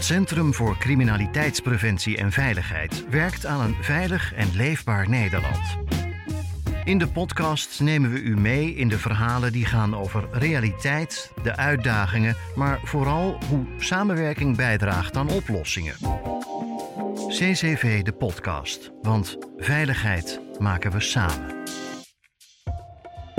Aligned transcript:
Het 0.00 0.08
Centrum 0.08 0.54
voor 0.54 0.76
Criminaliteitspreventie 0.78 2.16
en 2.16 2.32
Veiligheid 2.32 3.04
werkt 3.10 3.46
aan 3.46 3.60
een 3.60 3.76
veilig 3.80 4.34
en 4.34 4.48
leefbaar 4.54 5.08
Nederland. 5.08 5.78
In 6.84 6.98
de 6.98 7.08
podcast 7.08 7.80
nemen 7.80 8.12
we 8.12 8.20
u 8.20 8.36
mee 8.36 8.74
in 8.74 8.88
de 8.88 8.98
verhalen 8.98 9.52
die 9.52 9.64
gaan 9.64 9.96
over 9.96 10.28
realiteit, 10.32 11.32
de 11.42 11.56
uitdagingen, 11.56 12.36
maar 12.54 12.80
vooral 12.84 13.38
hoe 13.48 13.66
samenwerking 13.78 14.56
bijdraagt 14.56 15.16
aan 15.16 15.30
oplossingen. 15.30 15.94
CCV 17.28 18.02
de 18.02 18.12
podcast, 18.12 18.90
want 19.02 19.38
veiligheid 19.58 20.40
maken 20.58 20.90
we 20.90 21.00
samen. 21.00 21.56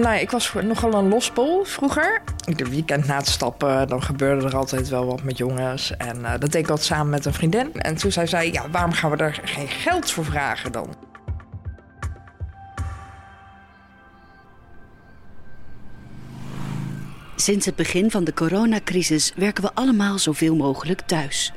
Nou, 0.01 0.19
ik 0.19 0.31
was 0.31 0.53
nogal 0.53 0.93
een 0.93 1.07
lospol 1.07 1.63
vroeger. 1.63 2.21
Ieder 2.47 2.69
weekend 2.69 3.07
na 3.07 3.17
het 3.17 3.27
stappen, 3.27 3.87
dan 3.87 4.03
gebeurde 4.03 4.47
er 4.47 4.55
altijd 4.55 4.89
wel 4.89 5.05
wat 5.05 5.23
met 5.23 5.37
jongens. 5.37 5.97
En 5.97 6.19
uh, 6.19 6.31
dat 6.31 6.51
deed 6.51 6.63
ik 6.63 6.69
altijd 6.69 6.87
samen 6.87 7.09
met 7.09 7.25
een 7.25 7.33
vriendin. 7.33 7.73
En 7.73 7.95
toen 7.95 8.11
zei 8.11 8.27
zij, 8.27 8.51
ja, 8.51 8.69
waarom 8.69 8.91
gaan 8.91 9.11
we 9.11 9.17
daar 9.17 9.39
geen 9.43 9.67
geld 9.67 10.11
voor 10.11 10.25
vragen 10.25 10.71
dan? 10.71 10.95
Sinds 17.35 17.65
het 17.65 17.75
begin 17.75 18.11
van 18.11 18.23
de 18.23 18.33
coronacrisis 18.33 19.33
werken 19.35 19.63
we 19.63 19.73
allemaal 19.73 20.17
zoveel 20.19 20.55
mogelijk 20.55 21.01
thuis. 21.01 21.53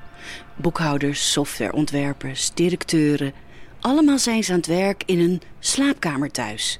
Boekhouders, 0.56 1.32
softwareontwerpers, 1.32 2.51
directeuren. 2.54 3.32
Allemaal 3.80 4.18
zijn 4.18 4.45
ze 4.45 4.52
aan 4.52 4.59
het 4.59 4.66
werk 4.66 5.02
in 5.06 5.18
een 5.18 5.42
slaapkamer 5.59 6.30
thuis. 6.30 6.79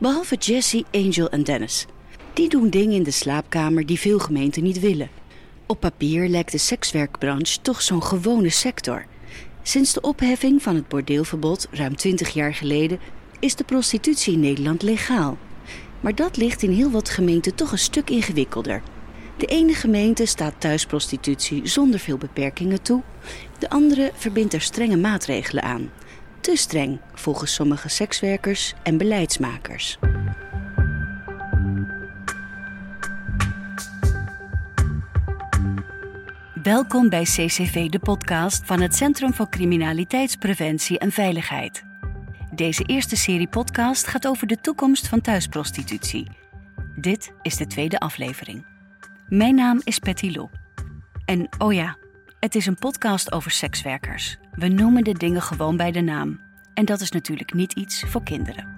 Behalve 0.00 0.36
Jesse, 0.36 0.84
Angel 0.92 1.28
en 1.30 1.44
Dennis. 1.44 1.86
Die 2.32 2.48
doen 2.48 2.70
dingen 2.70 2.94
in 2.94 3.02
de 3.02 3.10
slaapkamer 3.10 3.86
die 3.86 3.98
veel 3.98 4.18
gemeenten 4.18 4.62
niet 4.62 4.80
willen. 4.80 5.10
Op 5.66 5.80
papier 5.80 6.28
lijkt 6.28 6.52
de 6.52 6.58
sekswerkbranche 6.58 7.60
toch 7.62 7.82
zo'n 7.82 8.02
gewone 8.02 8.50
sector. 8.50 9.06
Sinds 9.62 9.92
de 9.92 10.00
opheffing 10.00 10.62
van 10.62 10.74
het 10.74 10.88
bordeelverbod 10.88 11.68
ruim 11.70 11.96
20 11.96 12.28
jaar 12.28 12.54
geleden 12.54 13.00
is 13.40 13.54
de 13.54 13.64
prostitutie 13.64 14.32
in 14.32 14.40
Nederland 14.40 14.82
legaal. 14.82 15.38
Maar 16.00 16.14
dat 16.14 16.36
ligt 16.36 16.62
in 16.62 16.70
heel 16.70 16.90
wat 16.90 17.08
gemeenten 17.08 17.54
toch 17.54 17.72
een 17.72 17.78
stuk 17.78 18.10
ingewikkelder. 18.10 18.82
De 19.36 19.46
ene 19.46 19.74
gemeente 19.74 20.26
staat 20.26 20.54
thuisprostitutie 20.58 21.66
zonder 21.66 22.00
veel 22.00 22.18
beperkingen 22.18 22.82
toe, 22.82 23.02
de 23.58 23.70
andere 23.70 24.10
verbindt 24.14 24.54
er 24.54 24.60
strenge 24.60 24.96
maatregelen 24.96 25.62
aan. 25.62 25.90
Te 26.40 26.56
streng, 26.56 27.00
volgens 27.14 27.54
sommige 27.54 27.88
sekswerkers 27.88 28.74
en 28.82 28.98
beleidsmakers. 28.98 29.98
Welkom 36.62 37.08
bij 37.08 37.22
CCV, 37.22 37.88
de 37.88 37.98
podcast 37.98 38.66
van 38.66 38.80
het 38.80 38.94
Centrum 38.94 39.34
voor 39.34 39.48
Criminaliteitspreventie 39.48 40.98
en 40.98 41.12
Veiligheid. 41.12 41.84
Deze 42.54 42.84
eerste 42.84 43.16
serie 43.16 43.48
podcast 43.48 44.06
gaat 44.06 44.26
over 44.26 44.46
de 44.46 44.60
toekomst 44.60 45.08
van 45.08 45.20
thuisprostitutie. 45.20 46.26
Dit 46.96 47.32
is 47.42 47.56
de 47.56 47.66
tweede 47.66 47.98
aflevering. 47.98 48.66
Mijn 49.28 49.54
naam 49.54 49.80
is 49.84 49.98
Patty 49.98 50.30
Lou. 50.30 50.48
En 51.24 51.48
oh 51.58 51.72
ja, 51.72 51.96
het 52.40 52.54
is 52.54 52.66
een 52.66 52.78
podcast 52.78 53.32
over 53.32 53.50
sekswerkers. 53.50 54.38
We 54.58 54.68
noemen 54.68 55.04
de 55.04 55.12
dingen 55.12 55.42
gewoon 55.42 55.76
bij 55.76 55.92
de 55.92 56.00
naam. 56.00 56.40
En 56.74 56.84
dat 56.84 57.00
is 57.00 57.10
natuurlijk 57.10 57.52
niet 57.54 57.72
iets 57.72 58.04
voor 58.06 58.22
kinderen. 58.22 58.74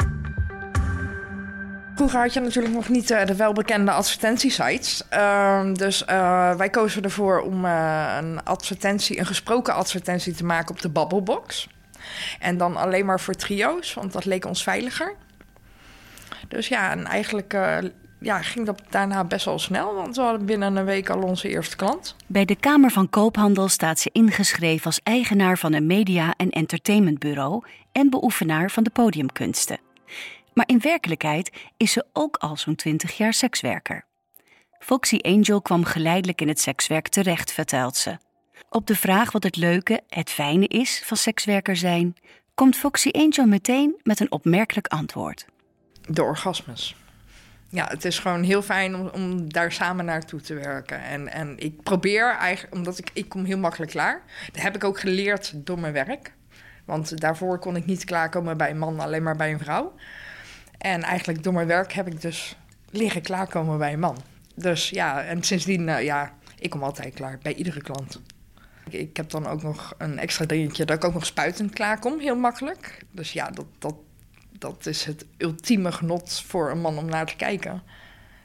Vroeger 1.94 2.20
had 2.20 2.32
je 2.32 2.40
natuurlijk 2.40 2.74
nog 2.74 2.88
niet 2.88 3.10
uh, 3.10 3.24
de 3.24 3.36
welbekende 3.36 3.90
advertentiesites. 3.90 5.02
Uh, 5.12 5.72
dus 5.72 6.02
uh, 6.02 6.54
wij 6.56 6.70
kozen 6.70 7.02
ervoor 7.02 7.40
om 7.40 7.64
uh, 7.64 8.16
een 8.20 8.44
advertentie, 8.44 9.18
een 9.18 9.26
gesproken 9.26 9.74
advertentie 9.74 10.34
te 10.34 10.44
maken 10.44 10.74
op 10.74 10.80
de 10.80 10.88
Babbelbox. 10.88 11.68
En 12.38 12.56
dan 12.56 12.76
alleen 12.76 13.06
maar 13.06 13.20
voor 13.20 13.34
trio's, 13.34 13.94
want 13.94 14.12
dat 14.12 14.24
leek 14.24 14.46
ons 14.46 14.62
veiliger. 14.62 15.14
Dus 16.48 16.68
ja, 16.68 16.90
en 16.90 17.06
eigenlijk 17.06 17.56
ja, 18.20 18.42
ging 18.42 18.66
dat 18.66 18.82
daarna 18.88 19.24
best 19.24 19.44
wel 19.44 19.58
snel, 19.58 19.94
want 19.94 20.16
we 20.16 20.22
hadden 20.22 20.46
binnen 20.46 20.76
een 20.76 20.84
week 20.84 21.10
al 21.10 21.22
onze 21.22 21.48
eerste 21.48 21.76
klant. 21.76 22.16
Bij 22.26 22.44
de 22.44 22.56
Kamer 22.56 22.90
van 22.90 23.10
Koophandel 23.10 23.68
staat 23.68 23.98
ze 23.98 24.10
ingeschreven 24.12 24.86
als 24.86 25.00
eigenaar 25.02 25.58
van 25.58 25.72
een 25.72 25.86
media- 25.86 26.34
en 26.36 26.50
entertainmentbureau 26.50 27.64
en 27.92 28.10
beoefenaar 28.10 28.70
van 28.70 28.82
de 28.82 28.90
podiumkunsten. 28.90 29.80
Maar 30.54 30.68
in 30.68 30.80
werkelijkheid 30.80 31.50
is 31.76 31.92
ze 31.92 32.04
ook 32.12 32.36
al 32.36 32.56
zo'n 32.56 32.74
20 32.74 33.16
jaar 33.16 33.32
sekswerker. 33.32 34.04
Foxy 34.78 35.18
Angel 35.22 35.62
kwam 35.62 35.84
geleidelijk 35.84 36.40
in 36.40 36.48
het 36.48 36.60
sekswerk 36.60 37.08
terecht, 37.08 37.52
vertelt 37.52 37.96
ze. 37.96 38.18
Op 38.68 38.86
de 38.86 38.96
vraag 38.96 39.32
wat 39.32 39.42
het 39.42 39.56
leuke, 39.56 40.00
het 40.08 40.30
fijne 40.30 40.66
is 40.66 41.02
van 41.04 41.16
sekswerker 41.16 41.76
zijn, 41.76 42.16
komt 42.54 42.76
Foxy 42.76 43.08
Angel 43.12 43.46
meteen 43.46 44.00
met 44.02 44.20
een 44.20 44.32
opmerkelijk 44.32 44.86
antwoord. 44.86 45.46
De 46.08 46.22
orgasmes 46.22 46.96
ja, 47.70 47.86
het 47.88 48.04
is 48.04 48.18
gewoon 48.18 48.42
heel 48.42 48.62
fijn 48.62 48.94
om, 48.94 49.06
om 49.06 49.52
daar 49.52 49.72
samen 49.72 50.04
naartoe 50.04 50.40
te 50.40 50.54
werken. 50.54 51.02
En, 51.02 51.32
en 51.32 51.58
ik 51.58 51.82
probeer 51.82 52.36
eigenlijk, 52.36 52.74
omdat 52.74 52.98
ik, 52.98 53.10
ik 53.12 53.28
kom 53.28 53.44
heel 53.44 53.58
makkelijk 53.58 53.90
klaar. 53.90 54.22
Dat 54.52 54.62
heb 54.62 54.74
ik 54.74 54.84
ook 54.84 55.00
geleerd 55.00 55.52
door 55.54 55.78
mijn 55.78 55.92
werk. 55.92 56.32
Want 56.84 57.20
daarvoor 57.20 57.58
kon 57.58 57.76
ik 57.76 57.86
niet 57.86 58.04
klaarkomen 58.04 58.56
bij 58.56 58.70
een 58.70 58.78
man, 58.78 59.00
alleen 59.00 59.22
maar 59.22 59.36
bij 59.36 59.52
een 59.52 59.58
vrouw. 59.58 59.94
En 60.78 61.02
eigenlijk 61.02 61.42
door 61.42 61.52
mijn 61.52 61.66
werk 61.66 61.92
heb 61.92 62.06
ik 62.06 62.20
dus 62.20 62.56
leren 62.90 63.22
klaarkomen 63.22 63.78
bij 63.78 63.92
een 63.92 64.00
man. 64.00 64.18
Dus 64.54 64.90
ja, 64.90 65.22
en 65.22 65.42
sindsdien, 65.42 65.88
uh, 65.88 66.02
ja, 66.02 66.32
ik 66.58 66.70
kom 66.70 66.82
altijd 66.82 67.14
klaar 67.14 67.38
bij 67.42 67.54
iedere 67.54 67.82
klant. 67.82 68.20
Ik, 68.86 68.92
ik, 68.92 69.16
heb 69.16 69.30
dan 69.30 69.46
ook 69.46 69.62
nog 69.62 69.94
een 69.98 70.18
extra 70.18 70.44
dingetje 70.44 70.84
dat 70.84 70.96
ik 70.96 71.04
ook 71.04 71.14
nog 71.14 71.26
spuitend 71.26 71.72
klaarkom, 71.72 72.18
heel 72.18 72.36
makkelijk. 72.36 73.04
Dus 73.10 73.32
ja, 73.32 73.50
dat, 73.50 73.66
dat, 73.78 73.94
dat 74.60 74.86
is 74.86 75.04
het 75.04 75.26
ultieme 75.36 75.92
genot 75.92 76.42
voor 76.46 76.70
een 76.70 76.80
man 76.80 76.98
om 76.98 77.06
naar 77.06 77.26
te 77.26 77.36
kijken. 77.36 77.82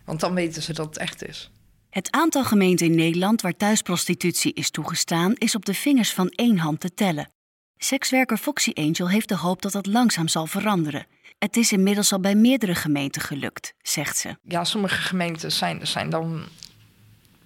Want 0.06 0.20
dan 0.20 0.34
weten 0.34 0.62
ze 0.62 0.74
dat 0.74 0.86
het 0.86 0.98
echt 0.98 1.28
is. 1.28 1.52
Het 1.90 2.12
aantal 2.12 2.44
gemeenten 2.44 2.86
in 2.86 2.96
Nederland 2.96 3.42
waar 3.42 3.56
thuisprostitutie 3.56 4.54
is 4.54 4.72
toegestaan, 4.72 5.34
is 5.34 5.56
op 5.56 5.66
de 5.66 5.74
vingers 5.74 6.14
van 6.14 6.30
één 6.30 6.58
hand 6.58 6.80
te 6.80 6.94
tellen. 6.94 7.30
Sekswerker 7.78 8.38
Foxy 8.38 8.72
Angel 8.74 9.10
heeft 9.10 9.30
de 9.30 9.36
hoop 9.36 9.62
dat 9.62 9.72
dat 9.72 9.86
langzaam 9.86 10.28
zal 10.28 10.48
veranderen. 10.48 11.06
Het 11.38 11.58
is 11.58 11.72
inmiddels 11.72 12.12
al 12.12 12.20
bij 12.20 12.36
meerdere 12.36 12.76
gemeenten 12.76 13.22
gelukt, 13.22 13.74
zegt 13.82 14.18
ze. 14.18 14.38
Ja, 14.42 14.64
sommige 14.64 15.02
gemeenten 15.02 15.52
zijn, 15.52 15.88
zijn 15.88 16.10
dan 16.10 16.46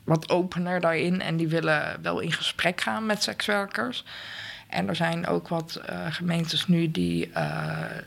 wat 0.03 0.30
opener 0.30 0.81
daarin 0.81 1.22
en 1.22 1.38
die 1.38 1.47
willen 1.47 2.01
wel 2.01 2.19
in 2.19 2.31
gesprek 2.31 2.81
gaan 2.81 3.06
met 3.06 3.24
sekswerkers. 3.24 4.06
En 4.68 4.88
er 4.88 4.96
zijn 4.96 5.28
ook 5.28 5.47
wat 5.47 5.81
uh, 5.90 6.06
gemeentes 6.09 6.68
nu 6.68 6.91
die 6.91 7.28
uh, 7.28 7.34
het 7.36 8.06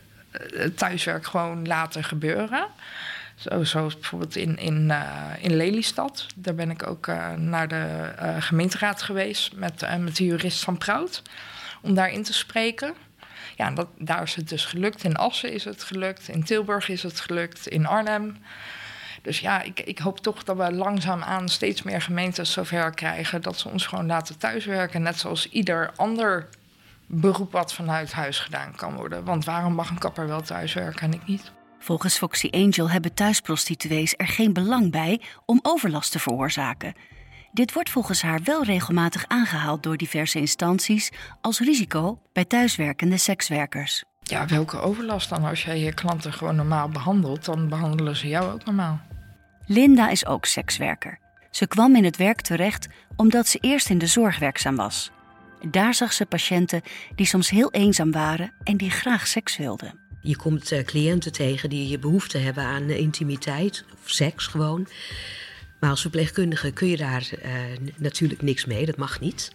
thuiswerk 0.75 1.25
gewoon 1.25 1.67
laten 1.67 2.03
gebeuren. 2.03 2.67
Zo, 3.35 3.63
zoals 3.63 3.93
bijvoorbeeld 3.93 4.35
in, 4.35 4.57
in, 4.57 4.89
uh, 4.89 5.29
in 5.39 5.55
Lelystad. 5.55 6.25
Daar 6.35 6.55
ben 6.55 6.69
ik 6.69 6.87
ook 6.87 7.07
uh, 7.07 7.33
naar 7.33 7.67
de 7.67 8.09
gemeenteraad 8.39 9.01
geweest 9.01 9.55
met, 9.55 9.99
met 9.99 10.15
de 10.15 10.25
jurist 10.25 10.63
van 10.63 10.77
Prout. 10.77 11.21
Om 11.81 11.93
daarin 11.93 12.23
te 12.23 12.33
spreken. 12.33 12.93
Ja, 13.55 13.71
dat, 13.71 13.87
daar 13.97 14.23
is 14.23 14.35
het 14.35 14.49
dus 14.49 14.65
gelukt. 14.65 15.03
In 15.03 15.15
Assen 15.15 15.51
is 15.53 15.63
het 15.63 15.83
gelukt. 15.83 16.27
In 16.27 16.43
Tilburg 16.43 16.89
is 16.89 17.03
het 17.03 17.19
gelukt. 17.19 17.67
In 17.67 17.85
Arnhem. 17.85 18.37
Dus 19.21 19.39
ja, 19.39 19.61
ik, 19.61 19.79
ik 19.79 19.99
hoop 19.99 20.19
toch 20.19 20.43
dat 20.43 20.57
we 20.57 20.71
langzaamaan 20.71 21.49
steeds 21.49 21.81
meer 21.81 22.01
gemeentes 22.01 22.51
zover 22.51 22.91
krijgen... 22.91 23.41
dat 23.41 23.59
ze 23.59 23.69
ons 23.69 23.85
gewoon 23.85 24.05
laten 24.05 24.37
thuiswerken. 24.37 25.01
Net 25.01 25.19
zoals 25.19 25.49
ieder 25.49 25.91
ander 25.95 26.47
beroep 27.13 27.51
wat 27.51 27.73
vanuit 27.73 28.11
huis 28.11 28.39
gedaan 28.39 28.75
kan 28.75 28.95
worden. 28.95 29.23
Want 29.23 29.45
waarom 29.45 29.73
mag 29.73 29.89
een 29.89 29.97
kapper 29.97 30.27
wel 30.27 30.41
thuiswerken 30.41 31.01
en 31.01 31.13
ik 31.13 31.25
niet? 31.25 31.51
Volgens 31.79 32.17
Foxy 32.17 32.47
Angel 32.51 32.89
hebben 32.89 33.13
thuisprostituees 33.13 34.13
er 34.17 34.27
geen 34.27 34.53
belang 34.53 34.91
bij 34.91 35.21
om 35.45 35.59
overlast 35.61 36.11
te 36.11 36.19
veroorzaken. 36.19 36.93
Dit 37.51 37.73
wordt 37.73 37.89
volgens 37.89 38.21
haar 38.21 38.39
wel 38.43 38.63
regelmatig 38.63 39.25
aangehaald 39.27 39.83
door 39.83 39.97
diverse 39.97 40.39
instanties 40.39 41.11
als 41.41 41.59
risico 41.59 42.19
bij 42.33 42.45
thuiswerkende 42.45 43.17
sekswerkers. 43.17 44.03
Ja, 44.23 44.45
welke 44.45 44.79
overlast 44.79 45.29
dan? 45.29 45.43
Als 45.43 45.63
jij 45.63 45.79
je 45.79 45.93
klanten 45.93 46.33
gewoon 46.33 46.55
normaal 46.55 46.89
behandelt, 46.89 47.45
dan 47.45 47.69
behandelen 47.69 48.15
ze 48.15 48.27
jou 48.27 48.51
ook 48.51 48.65
normaal. 48.65 48.99
Linda 49.65 50.09
is 50.09 50.25
ook 50.25 50.45
sekswerker. 50.45 51.19
Ze 51.51 51.67
kwam 51.67 51.95
in 51.95 52.03
het 52.03 52.17
werk 52.17 52.41
terecht 52.41 52.87
omdat 53.15 53.47
ze 53.47 53.57
eerst 53.61 53.89
in 53.89 53.97
de 53.97 54.07
zorg 54.07 54.39
werkzaam 54.39 54.75
was. 54.75 55.11
Daar 55.67 55.93
zag 55.93 56.13
ze 56.13 56.25
patiënten 56.25 56.81
die 57.15 57.25
soms 57.25 57.49
heel 57.49 57.71
eenzaam 57.71 58.11
waren 58.11 58.51
en 58.63 58.77
die 58.77 58.91
graag 58.91 59.27
seks 59.27 59.57
wilden. 59.57 59.99
Je 60.21 60.35
komt 60.35 60.71
uh, 60.71 60.83
cliënten 60.83 61.31
tegen 61.31 61.69
die 61.69 61.87
je 61.87 61.99
behoefte 61.99 62.37
hebben 62.37 62.63
aan 62.63 62.89
uh, 62.89 62.97
intimiteit 62.97 63.85
of 63.93 64.09
seks 64.09 64.47
gewoon. 64.47 64.87
Maar 65.79 65.89
als 65.89 66.01
verpleegkundige 66.01 66.71
kun 66.71 66.87
je 66.87 66.97
daar 66.97 67.29
uh, 67.45 67.51
natuurlijk 67.97 68.41
niks 68.41 68.65
mee, 68.65 68.85
dat 68.85 68.97
mag 68.97 69.19
niet. 69.19 69.51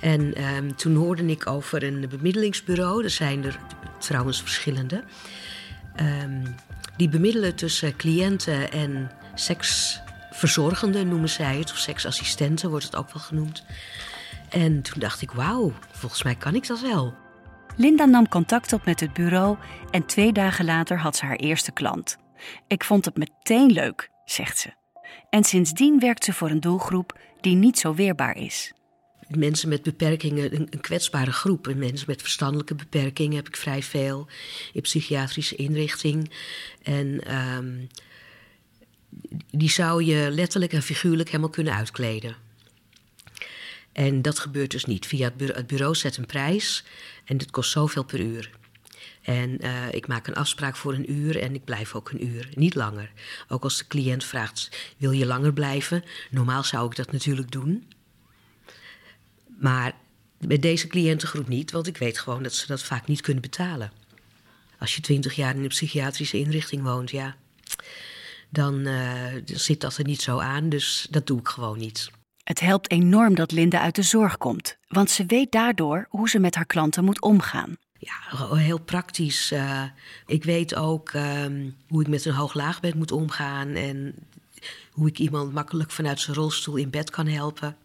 En 0.00 0.34
ehm, 0.34 0.72
toen 0.72 0.96
hoorde 0.96 1.26
ik 1.26 1.46
over 1.46 1.82
een 1.82 2.08
bemiddelingsbureau, 2.08 3.04
er 3.04 3.10
zijn 3.10 3.44
er 3.44 3.58
trouwens 3.98 4.40
verschillende. 4.40 5.04
Um, 6.00 6.54
die 6.96 7.08
bemiddelen 7.08 7.54
tussen 7.54 7.96
cliënten 7.96 8.72
en 8.72 9.10
seksverzorgenden, 9.34 11.08
noemen 11.08 11.28
zij 11.28 11.58
het, 11.58 11.70
of 11.70 11.78
seksassistenten 11.78 12.70
wordt 12.70 12.84
het 12.84 12.96
ook 12.96 13.12
wel 13.12 13.22
genoemd. 13.22 13.64
En 14.52 14.82
toen 14.82 15.00
dacht 15.00 15.22
ik, 15.22 15.30
wauw, 15.30 15.72
volgens 15.90 16.22
mij 16.22 16.34
kan 16.34 16.54
ik 16.54 16.66
dat 16.66 16.80
wel. 16.80 17.14
Linda 17.76 18.04
nam 18.04 18.28
contact 18.28 18.72
op 18.72 18.84
met 18.84 19.00
het 19.00 19.12
bureau 19.12 19.56
en 19.90 20.06
twee 20.06 20.32
dagen 20.32 20.64
later 20.64 20.98
had 20.98 21.16
ze 21.16 21.24
haar 21.24 21.36
eerste 21.36 21.72
klant. 21.72 22.16
Ik 22.66 22.84
vond 22.84 23.04
het 23.04 23.16
meteen 23.16 23.70
leuk, 23.70 24.10
zegt 24.24 24.58
ze. 24.58 24.70
En 25.30 25.44
sindsdien 25.44 26.00
werkt 26.00 26.24
ze 26.24 26.32
voor 26.32 26.50
een 26.50 26.60
doelgroep 26.60 27.18
die 27.40 27.54
niet 27.56 27.78
zo 27.78 27.94
weerbaar 27.94 28.36
is. 28.36 28.72
Mensen 29.28 29.68
met 29.68 29.82
beperkingen, 29.82 30.54
een, 30.54 30.80
kwetsbare 30.80 31.32
groep. 31.32 31.68
En 31.68 31.78
mensen 31.78 32.06
met 32.08 32.20
verstandelijke 32.20 32.74
beperkingen 32.74 33.36
heb 33.36 33.48
ik 33.48 33.56
vrij 33.56 33.82
veel. 33.82 34.28
In 34.72 34.80
psychiatrische 34.80 35.56
inrichting. 35.56 36.30
En 36.82 37.20
ehm, 37.24 37.86
die 39.50 39.70
zou 39.70 40.04
je 40.04 40.30
letterlijk 40.30 40.72
en 40.72 40.82
figuurlijk 40.82 41.28
helemaal 41.28 41.50
kunnen 41.50 41.74
uitkleden. 41.74 42.36
En 43.92 44.22
dat 44.22 44.38
gebeurt 44.38 44.70
dus 44.70 44.84
niet. 44.84 45.06
Via 45.06 45.24
het 45.24 45.36
bureau, 45.36 45.58
het 45.58 45.66
bureau 45.66 45.94
zet 45.94 46.16
een 46.16 46.26
prijs 46.26 46.84
en 47.24 47.36
dit 47.36 47.50
kost 47.50 47.70
zoveel 47.70 48.04
per 48.04 48.20
uur. 48.20 48.50
En 49.22 49.64
uh, 49.64 49.92
ik 49.92 50.06
maak 50.06 50.26
een 50.26 50.34
afspraak 50.34 50.76
voor 50.76 50.94
een 50.94 51.12
uur 51.12 51.40
en 51.40 51.54
ik 51.54 51.64
blijf 51.64 51.94
ook 51.94 52.10
een 52.10 52.26
uur, 52.26 52.48
niet 52.54 52.74
langer. 52.74 53.12
Ook 53.48 53.62
als 53.62 53.78
de 53.78 53.86
cliënt 53.86 54.24
vraagt: 54.24 54.92
wil 54.96 55.10
je 55.10 55.26
langer 55.26 55.52
blijven? 55.52 56.04
Normaal 56.30 56.64
zou 56.64 56.86
ik 56.86 56.96
dat 56.96 57.12
natuurlijk 57.12 57.50
doen. 57.50 57.88
Maar 59.58 59.92
met 60.38 60.62
deze 60.62 60.86
cliëntengroep 60.86 61.48
niet, 61.48 61.70
want 61.70 61.86
ik 61.86 61.96
weet 61.96 62.18
gewoon 62.18 62.42
dat 62.42 62.54
ze 62.54 62.66
dat 62.66 62.82
vaak 62.82 63.06
niet 63.06 63.20
kunnen 63.20 63.42
betalen. 63.42 63.92
Als 64.78 64.94
je 64.94 65.00
twintig 65.00 65.34
jaar 65.34 65.54
in 65.54 65.62
een 65.62 65.68
psychiatrische 65.68 66.38
inrichting 66.38 66.82
woont, 66.82 67.10
ja, 67.10 67.36
dan 68.48 68.86
uh, 68.86 69.24
zit 69.44 69.80
dat 69.80 69.96
er 69.96 70.04
niet 70.04 70.22
zo 70.22 70.38
aan. 70.38 70.68
Dus 70.68 71.06
dat 71.10 71.26
doe 71.26 71.38
ik 71.38 71.48
gewoon 71.48 71.78
niet. 71.78 72.10
Het 72.44 72.60
helpt 72.60 72.90
enorm 72.90 73.34
dat 73.34 73.52
Linda 73.52 73.80
uit 73.80 73.94
de 73.94 74.02
zorg 74.02 74.38
komt, 74.38 74.76
want 74.88 75.10
ze 75.10 75.26
weet 75.26 75.52
daardoor 75.52 76.06
hoe 76.08 76.28
ze 76.28 76.38
met 76.38 76.54
haar 76.54 76.66
klanten 76.66 77.04
moet 77.04 77.20
omgaan. 77.20 77.76
Ja, 77.98 78.54
heel 78.56 78.80
praktisch. 78.80 79.52
Uh, 79.52 79.84
ik 80.26 80.44
weet 80.44 80.74
ook 80.74 81.12
um, 81.12 81.76
hoe 81.88 82.00
ik 82.00 82.08
met 82.08 82.24
een 82.24 82.32
hoog-laagbed 82.34 82.94
moet 82.94 83.12
omgaan 83.12 83.68
en 83.68 84.14
hoe 84.90 85.08
ik 85.08 85.18
iemand 85.18 85.52
makkelijk 85.52 85.90
vanuit 85.90 86.20
zijn 86.20 86.36
rolstoel 86.36 86.76
in 86.76 86.90
bed 86.90 87.10
kan 87.10 87.26
helpen. 87.26 87.76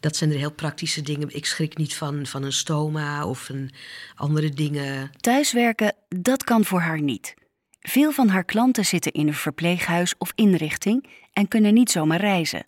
Dat 0.00 0.16
zijn 0.16 0.30
er 0.30 0.38
heel 0.38 0.52
praktische 0.52 1.02
dingen. 1.02 1.34
Ik 1.34 1.46
schrik 1.46 1.76
niet 1.76 1.94
van, 1.94 2.26
van 2.26 2.42
een 2.42 2.52
stoma 2.52 3.26
of 3.26 3.48
een 3.48 3.70
andere 4.14 4.50
dingen. 4.50 5.10
Thuiswerken, 5.16 5.94
dat 6.08 6.44
kan 6.44 6.64
voor 6.64 6.80
haar 6.80 7.00
niet. 7.02 7.34
Veel 7.80 8.12
van 8.12 8.28
haar 8.28 8.44
klanten 8.44 8.84
zitten 8.84 9.12
in 9.12 9.26
een 9.26 9.34
verpleeghuis 9.34 10.14
of 10.18 10.32
inrichting 10.34 11.08
en 11.32 11.48
kunnen 11.48 11.74
niet 11.74 11.90
zomaar 11.90 12.20
reizen. 12.20 12.66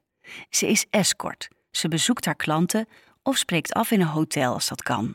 Ze 0.50 0.68
is 0.68 0.86
escort. 0.90 1.48
Ze 1.70 1.88
bezoekt 1.88 2.24
haar 2.24 2.36
klanten 2.36 2.88
of 3.22 3.36
spreekt 3.36 3.72
af 3.72 3.90
in 3.90 4.00
een 4.00 4.06
hotel 4.06 4.52
als 4.52 4.68
dat 4.68 4.82
kan. 4.82 5.14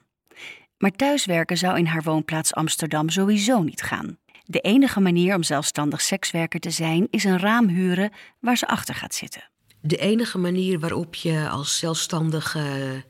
Maar 0.77 0.91
thuiswerken 0.91 1.57
zou 1.57 1.77
in 1.77 1.85
haar 1.85 2.03
woonplaats 2.03 2.53
Amsterdam 2.53 3.09
sowieso 3.09 3.61
niet 3.63 3.81
gaan. 3.81 4.17
De 4.45 4.59
enige 4.59 4.99
manier 4.99 5.35
om 5.35 5.43
zelfstandig 5.43 6.01
sekswerker 6.01 6.59
te 6.59 6.69
zijn 6.69 7.07
is 7.09 7.23
een 7.23 7.39
raam 7.39 7.67
huren 7.67 8.11
waar 8.39 8.57
ze 8.57 8.67
achter 8.67 8.95
gaat 8.95 9.15
zitten. 9.15 9.49
De 9.81 9.97
enige 9.97 10.37
manier 10.37 10.79
waarop 10.79 11.15
je 11.15 11.49
als 11.49 11.77
zelfstandige 11.77 13.03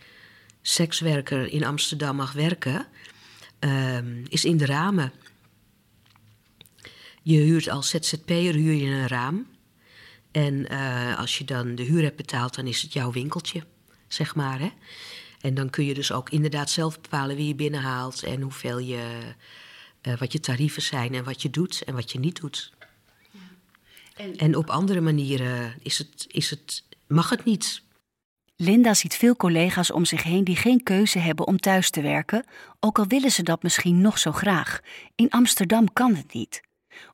sekswerker 0.62 1.52
in 1.52 1.64
Amsterdam 1.64 2.16
mag 2.16 2.32
werken, 2.32 2.86
ehm, 3.60 4.26
is 4.28 4.46
in 4.46 4.58
de 4.58 4.66
ramen. 4.66 5.12
Je 7.24 7.38
huurt 7.38 7.70
als 7.70 7.90
ZZP'er 7.90 8.54
huur 8.54 8.74
je 8.74 8.86
een 8.86 9.08
raam. 9.08 9.48
En 10.32 10.74
uh, 10.74 11.20
als 11.20 11.38
je 11.38 11.44
dan 11.44 11.76
de 11.76 11.84
huur 11.84 12.04
hebt 12.04 12.16
betaald, 12.16 12.56
dan 12.56 12.68
is 12.68 12.82
het 12.82 12.94
jouw 12.94 13.12
winkeltje, 13.12 13.64
zeg 14.08 14.36
maar. 14.36 14.60
Hè? 14.60 14.70
En 15.42 15.54
dan 15.54 15.70
kun 15.70 15.86
je 15.86 15.94
dus 15.94 16.12
ook 16.12 16.30
inderdaad 16.30 16.70
zelf 16.70 17.02
bepalen 17.02 17.36
wie 17.36 17.48
je 17.48 17.56
binnenhaalt 17.56 18.24
en 18.24 18.42
hoeveel 18.42 18.78
je, 18.78 19.20
uh, 20.08 20.18
wat 20.18 20.32
je 20.32 20.40
tarieven 20.40 20.82
zijn 20.82 21.14
en 21.14 21.24
wat 21.24 21.42
je 21.42 21.50
doet 21.50 21.84
en 21.86 21.94
wat 21.94 22.12
je 22.12 22.20
niet 22.20 22.42
doet. 22.42 22.74
Ja. 23.32 23.40
En, 24.16 24.36
en, 24.36 24.56
op 24.56 24.70
andere 24.70 25.02
manieren 25.02 25.74
is 25.82 25.98
het, 25.98 26.26
is 26.28 26.50
het, 26.50 26.84
mag 27.08 27.30
het 27.30 27.44
niet. 27.44 27.82
Linda 28.56 28.94
ziet 28.94 29.16
veel 29.16 29.36
collega's 29.36 29.92
om 29.92 30.06
zich 30.06 30.24
heen 30.24 30.44
die 30.44 30.56
geen 30.56 30.84
keuze 30.84 31.20
hebben 31.20 31.48
om 31.48 31.60
thuis 31.60 31.90
te 31.90 32.02
werken, 32.02 32.46
ook 32.80 33.00
al 33.00 33.08
willen 33.08 33.32
ze 33.32 33.44
dat 33.44 33.64
misschien 33.64 34.02
nog 34.02 34.18
zo 34.20 34.32
graag. 34.32 34.80
In 35.16 35.30
Amsterdam 35.30 35.94
kan 35.94 36.16
het 36.16 36.34
niet. 36.34 36.62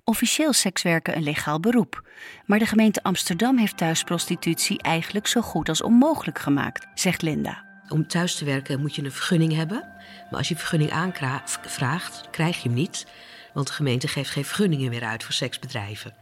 Officieel 0.06 0.54
sekswerken 0.54 1.16
een 1.16 1.24
legaal 1.24 1.60
beroep. 1.60 2.10
Maar 2.46 2.60
de 2.60 2.66
gemeente 2.66 3.04
Amsterdam 3.04 3.58
heeft 3.58 3.78
thuisprostitutie 3.78 4.82
eigenlijk 4.82 5.28
zo 5.28 5.42
goed 5.42 5.70
als 5.70 5.82
onmogelijk 5.82 6.40
gemaakt, 6.40 6.88
zegt 6.94 7.22
Linda. 7.22 7.66
Om 7.90 8.08
thuis 8.08 8.36
te 8.36 8.46
werken 8.46 8.80
moet 8.80 8.96
je 8.96 9.04
een 9.04 9.12
vergunning 9.12 9.54
hebben. 9.54 9.90
Maar 10.30 10.40
als 10.40 10.48
je 10.48 10.56
vergunning 10.56 10.92
aanvraagt, 10.92 12.30
krijg 12.32 12.62
je 12.62 12.70
hem 12.70 12.78
niet. 12.78 13.06
Want 13.54 13.68
de 13.68 13.74
gemeente 13.74 14.08
geeft 14.08 14.30
geen 14.30 14.46
vergunningen 14.46 14.90
meer 14.90 15.04
uit 15.04 15.24
voor 15.24 15.34
seksbedrijven. 15.34 16.14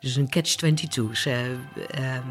Dus 0.00 0.16
een 0.16 0.30
catch-22. 0.30 1.10
Ze, 1.12 1.56
ehm, 1.90 2.28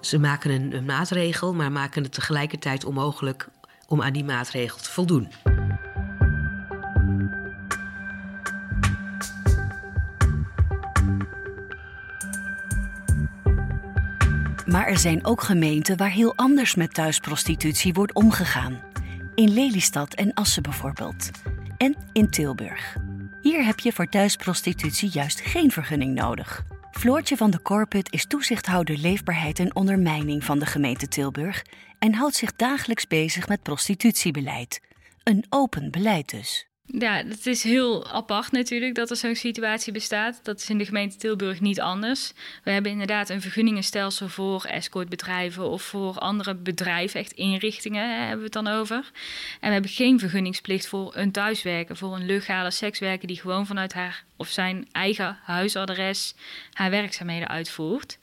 ze 0.00 0.18
maken 0.18 0.50
een, 0.50 0.76
een 0.76 0.84
maatregel, 0.84 1.54
maar 1.54 1.72
maken 1.72 2.02
het 2.02 2.12
tegelijkertijd 2.12 2.84
onmogelijk 2.84 3.48
om 3.86 4.02
aan 4.02 4.12
die 4.12 4.24
maatregel 4.24 4.78
te 4.78 4.90
voldoen. 4.90 5.28
Maar 14.78 14.86
er 14.86 14.98
zijn 14.98 15.24
ook 15.24 15.42
gemeenten 15.42 15.96
waar 15.96 16.10
heel 16.10 16.36
anders 16.36 16.74
met 16.74 16.94
thuisprostitutie 16.94 17.92
wordt 17.92 18.12
omgegaan. 18.12 18.80
In 19.34 19.50
Lelystad 19.50 20.14
en 20.14 20.34
Assen 20.34 20.62
bijvoorbeeld. 20.62 21.30
En 21.76 21.96
in 22.12 22.30
Tilburg. 22.30 22.96
Hier 23.42 23.64
heb 23.64 23.78
je 23.78 23.92
voor 23.92 24.08
thuisprostitutie 24.08 25.10
juist 25.12 25.40
geen 25.40 25.70
vergunning 25.70 26.14
nodig. 26.14 26.64
Floortje 26.90 27.36
van 27.36 27.50
de 27.50 27.62
Corput 27.62 28.12
is 28.12 28.26
toezichthouder 28.26 28.96
leefbaarheid 28.96 29.58
en 29.58 29.76
ondermijning 29.76 30.44
van 30.44 30.58
de 30.58 30.66
gemeente 30.66 31.08
Tilburg 31.08 31.64
en 31.98 32.14
houdt 32.14 32.36
zich 32.36 32.52
dagelijks 32.52 33.06
bezig 33.06 33.48
met 33.48 33.62
prostitutiebeleid. 33.62 34.80
Een 35.22 35.44
open 35.48 35.90
beleid 35.90 36.30
dus. 36.30 36.67
Ja, 36.92 37.24
het 37.26 37.46
is 37.46 37.62
heel 37.62 38.10
apart 38.10 38.52
natuurlijk 38.52 38.94
dat 38.94 39.10
er 39.10 39.16
zo'n 39.16 39.34
situatie 39.34 39.92
bestaat. 39.92 40.40
Dat 40.42 40.60
is 40.60 40.70
in 40.70 40.78
de 40.78 40.84
gemeente 40.84 41.16
Tilburg 41.16 41.60
niet 41.60 41.80
anders. 41.80 42.32
We 42.64 42.70
hebben 42.70 42.92
inderdaad 42.92 43.28
een 43.28 43.40
vergunningenstelsel 43.40 44.28
voor 44.28 44.64
escortbedrijven 44.64 45.68
of 45.68 45.82
voor 45.82 46.18
andere 46.18 46.54
bedrijven, 46.54 47.20
echt 47.20 47.32
inrichtingen 47.32 48.18
hebben 48.18 48.38
we 48.38 48.44
het 48.44 48.52
dan 48.52 48.66
over. 48.66 49.10
En 49.60 49.66
we 49.66 49.72
hebben 49.72 49.90
geen 49.90 50.18
vergunningsplicht 50.18 50.86
voor 50.86 51.16
een 51.16 51.32
thuiswerker, 51.32 51.96
voor 51.96 52.14
een 52.14 52.26
legale 52.26 52.70
sekswerker 52.70 53.28
die 53.28 53.40
gewoon 53.40 53.66
vanuit 53.66 53.92
haar 53.92 54.24
of 54.36 54.48
zijn 54.48 54.88
eigen 54.92 55.38
huisadres 55.42 56.34
haar 56.72 56.90
werkzaamheden 56.90 57.48
uitvoert. 57.48 58.18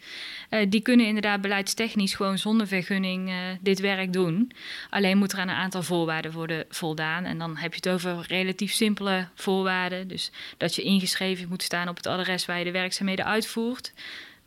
Uh, 0.49 0.65
die 0.69 0.81
kunnen 0.81 1.05
inderdaad 1.05 1.41
beleidstechnisch 1.41 2.13
gewoon 2.13 2.37
zonder 2.37 2.67
vergunning 2.67 3.29
uh, 3.29 3.35
dit 3.61 3.79
werk 3.79 4.13
doen. 4.13 4.51
Alleen 4.89 5.17
moet 5.17 5.31
er 5.31 5.39
aan 5.39 5.49
een 5.49 5.55
aantal 5.55 5.83
voorwaarden 5.83 6.31
worden 6.31 6.65
voldaan. 6.69 7.23
En 7.23 7.37
dan 7.37 7.57
heb 7.57 7.73
je 7.73 7.89
het 7.89 7.89
over 7.89 8.25
relatief 8.27 8.54
simpele 8.59 9.27
voorwaarden. 9.35 10.07
Dus 10.07 10.31
dat 10.57 10.75
je 10.75 10.81
ingeschreven 10.81 11.49
moet 11.49 11.63
staan 11.63 11.87
op 11.87 11.95
het 11.95 12.07
adres 12.07 12.45
waar 12.45 12.57
je 12.57 12.63
de 12.63 12.71
werkzaamheden 12.71 13.25
uitvoert. 13.25 13.93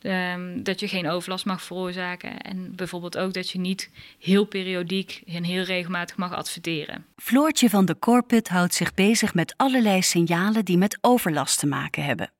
Um, 0.02 0.62
dat 0.62 0.80
je 0.80 0.88
geen 0.88 1.08
overlast 1.08 1.44
mag 1.44 1.62
veroorzaken. 1.62 2.40
En 2.40 2.76
bijvoorbeeld 2.76 3.18
ook 3.18 3.32
dat 3.32 3.50
je 3.50 3.58
niet 3.58 3.90
heel 4.18 4.44
periodiek 4.44 5.22
en 5.26 5.44
heel 5.44 5.62
regelmatig 5.62 6.16
mag 6.16 6.32
adverteren. 6.32 7.06
Floortje 7.16 7.70
van 7.70 7.84
de 7.84 7.98
Corput 7.98 8.48
houdt 8.48 8.74
zich 8.74 8.94
bezig 8.94 9.34
met 9.34 9.54
allerlei 9.56 10.02
signalen 10.02 10.64
die 10.64 10.78
met 10.78 10.98
overlast 11.00 11.58
te 11.58 11.66
maken 11.66 12.04
hebben. 12.04 12.30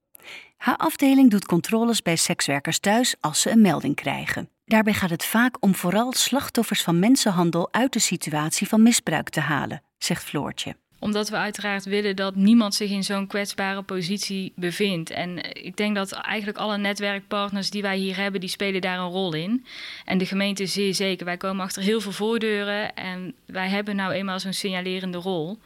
Haar 0.56 0.76
afdeling 0.76 1.30
doet 1.30 1.46
controles 1.46 2.02
bij 2.02 2.16
sekswerkers 2.16 2.78
thuis 2.78 3.14
als 3.20 3.40
ze 3.40 3.50
een 3.50 3.60
melding 3.60 3.94
krijgen. 3.94 4.48
Daarbij 4.64 4.94
gaat 4.94 5.10
het 5.10 5.24
vaak 5.24 5.56
om 5.60 5.74
vooral 5.74 6.12
slachtoffers 6.12 6.82
van 6.82 6.98
mensenhandel 6.98 7.72
uit 7.72 7.92
de 7.92 7.98
situatie 7.98 8.68
van 8.68 8.82
misbruik 8.82 9.28
te 9.28 9.40
halen, 9.40 9.82
zegt 9.98 10.24
Floortje 10.24 10.76
omdat 10.98 11.28
we 11.28 11.36
uiteraard 11.36 11.84
willen 11.84 12.16
dat 12.16 12.34
niemand 12.34 12.74
zich 12.74 12.90
in 12.90 13.04
zo'n 13.04 13.26
kwetsbare 13.26 13.82
positie 13.82 14.52
bevindt. 14.54 15.10
En 15.10 15.54
ik 15.64 15.76
denk 15.76 15.94
dat 15.94 16.12
eigenlijk 16.12 16.58
alle 16.58 16.78
netwerkpartners 16.78 17.70
die 17.70 17.82
wij 17.82 17.96
hier 17.96 18.16
hebben, 18.16 18.40
die 18.40 18.50
spelen 18.50 18.80
daar 18.80 18.98
een 18.98 19.10
rol 19.10 19.34
in. 19.34 19.64
En 20.04 20.18
de 20.18 20.26
gemeente 20.26 20.66
zeer 20.66 20.94
zeker. 20.94 21.24
Wij 21.24 21.36
komen 21.36 21.64
achter 21.64 21.82
heel 21.82 22.00
veel 22.00 22.12
voordeuren 22.12 22.94
en 22.94 23.34
wij 23.46 23.68
hebben 23.68 23.96
nou 23.96 24.12
eenmaal 24.12 24.40
zo'n 24.40 24.52
signalerende 24.52 25.18
rol. 25.18 25.58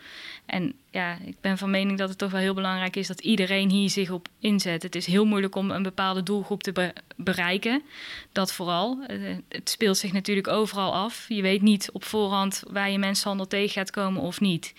En 0.46 0.74
ja, 0.90 1.18
ik 1.24 1.36
ben 1.40 1.58
van 1.58 1.70
mening 1.70 1.98
dat 1.98 2.08
het 2.08 2.18
toch 2.18 2.30
wel 2.30 2.40
heel 2.40 2.54
belangrijk 2.54 2.96
is 2.96 3.06
dat 3.06 3.20
iedereen 3.20 3.70
hier 3.70 3.90
zich 3.90 4.10
op 4.10 4.28
inzet. 4.38 4.82
Het 4.82 4.94
is 4.94 5.06
heel 5.06 5.24
moeilijk 5.24 5.54
om 5.54 5.70
een 5.70 5.82
bepaalde 5.82 6.22
doelgroep 6.22 6.62
te 6.62 6.92
bereiken. 7.16 7.82
Dat 8.32 8.52
vooral. 8.52 8.98
Eh, 9.06 9.18
het 9.48 9.70
speelt 9.70 9.96
zich 9.96 10.12
natuurlijk 10.12 10.48
overal 10.48 10.94
af. 10.94 11.24
Je 11.28 11.42
weet 11.42 11.62
niet 11.62 11.90
op 11.92 12.04
voorhand 12.04 12.62
waar 12.70 12.90
je 12.90 12.98
mensenhandel 12.98 13.46
tegen 13.46 13.70
gaat 13.70 13.90
komen 13.90 14.22
of 14.22 14.40
niet. 14.40 14.74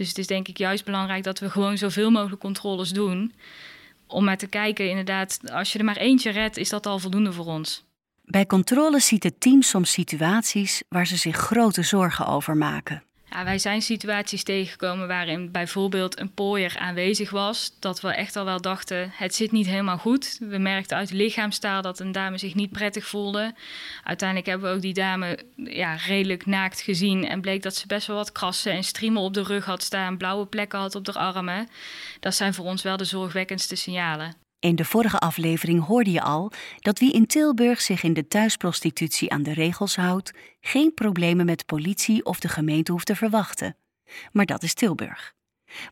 Dus 0.00 0.08
het 0.08 0.18
is 0.18 0.26
denk 0.26 0.48
ik 0.48 0.58
juist 0.58 0.84
belangrijk 0.84 1.24
dat 1.24 1.38
we 1.38 1.50
gewoon 1.50 1.78
zoveel 1.78 2.10
mogelijk 2.10 2.40
controles 2.40 2.90
doen. 2.90 3.32
Om 4.06 4.24
maar 4.24 4.36
te 4.36 4.46
kijken, 4.46 4.88
inderdaad, 4.88 5.40
als 5.52 5.72
je 5.72 5.78
er 5.78 5.84
maar 5.84 5.96
eentje 5.96 6.30
redt, 6.30 6.56
is 6.56 6.68
dat 6.68 6.86
al 6.86 6.98
voldoende 6.98 7.32
voor 7.32 7.46
ons. 7.46 7.84
Bij 8.24 8.46
controle 8.46 9.00
ziet 9.00 9.22
het 9.22 9.40
team 9.40 9.62
soms 9.62 9.92
situaties 9.92 10.82
waar 10.88 11.06
ze 11.06 11.16
zich 11.16 11.36
grote 11.36 11.82
zorgen 11.82 12.26
over 12.26 12.56
maken. 12.56 13.02
Ja, 13.30 13.44
wij 13.44 13.58
zijn 13.58 13.82
situaties 13.82 14.42
tegengekomen 14.42 15.08
waarin 15.08 15.50
bijvoorbeeld 15.50 16.20
een 16.20 16.34
pooier 16.34 16.76
aanwezig 16.78 17.30
was. 17.30 17.72
Dat 17.78 18.00
we 18.00 18.08
echt 18.08 18.36
al 18.36 18.44
wel 18.44 18.60
dachten, 18.60 19.10
het 19.12 19.34
zit 19.34 19.52
niet 19.52 19.66
helemaal 19.66 19.98
goed. 19.98 20.36
We 20.40 20.58
merkten 20.58 20.96
uit 20.96 21.10
lichaamstaal 21.10 21.82
dat 21.82 22.00
een 22.00 22.12
dame 22.12 22.38
zich 22.38 22.54
niet 22.54 22.70
prettig 22.70 23.06
voelde. 23.06 23.54
Uiteindelijk 24.04 24.48
hebben 24.48 24.70
we 24.70 24.74
ook 24.76 24.82
die 24.82 24.94
dame 24.94 25.38
ja, 25.56 25.94
redelijk 25.94 26.46
naakt 26.46 26.80
gezien. 26.80 27.28
En 27.28 27.40
bleek 27.40 27.62
dat 27.62 27.76
ze 27.76 27.86
best 27.86 28.06
wel 28.06 28.16
wat 28.16 28.32
krassen 28.32 28.72
en 28.72 28.84
striemen 28.84 29.22
op 29.22 29.34
de 29.34 29.42
rug 29.42 29.64
had 29.64 29.82
staan. 29.82 30.16
Blauwe 30.16 30.46
plekken 30.46 30.78
had 30.78 30.94
op 30.94 31.04
de 31.04 31.12
armen. 31.12 31.68
Dat 32.20 32.34
zijn 32.34 32.54
voor 32.54 32.64
ons 32.64 32.82
wel 32.82 32.96
de 32.96 33.04
zorgwekkendste 33.04 33.76
signalen. 33.76 34.34
In 34.60 34.76
de 34.76 34.84
vorige 34.84 35.18
aflevering 35.18 35.84
hoorde 35.84 36.10
je 36.10 36.22
al 36.22 36.52
dat 36.78 36.98
wie 36.98 37.12
in 37.12 37.26
Tilburg 37.26 37.80
zich 37.80 38.02
in 38.02 38.12
de 38.12 38.28
thuisprostitutie 38.28 39.30
aan 39.30 39.42
de 39.42 39.52
regels 39.52 39.96
houdt, 39.96 40.32
geen 40.60 40.94
problemen 40.94 41.46
met 41.46 41.66
politie 41.66 42.24
of 42.24 42.40
de 42.40 42.48
gemeente 42.48 42.92
hoeft 42.92 43.06
te 43.06 43.16
verwachten. 43.16 43.76
Maar 44.32 44.46
dat 44.46 44.62
is 44.62 44.74
Tilburg. 44.74 45.34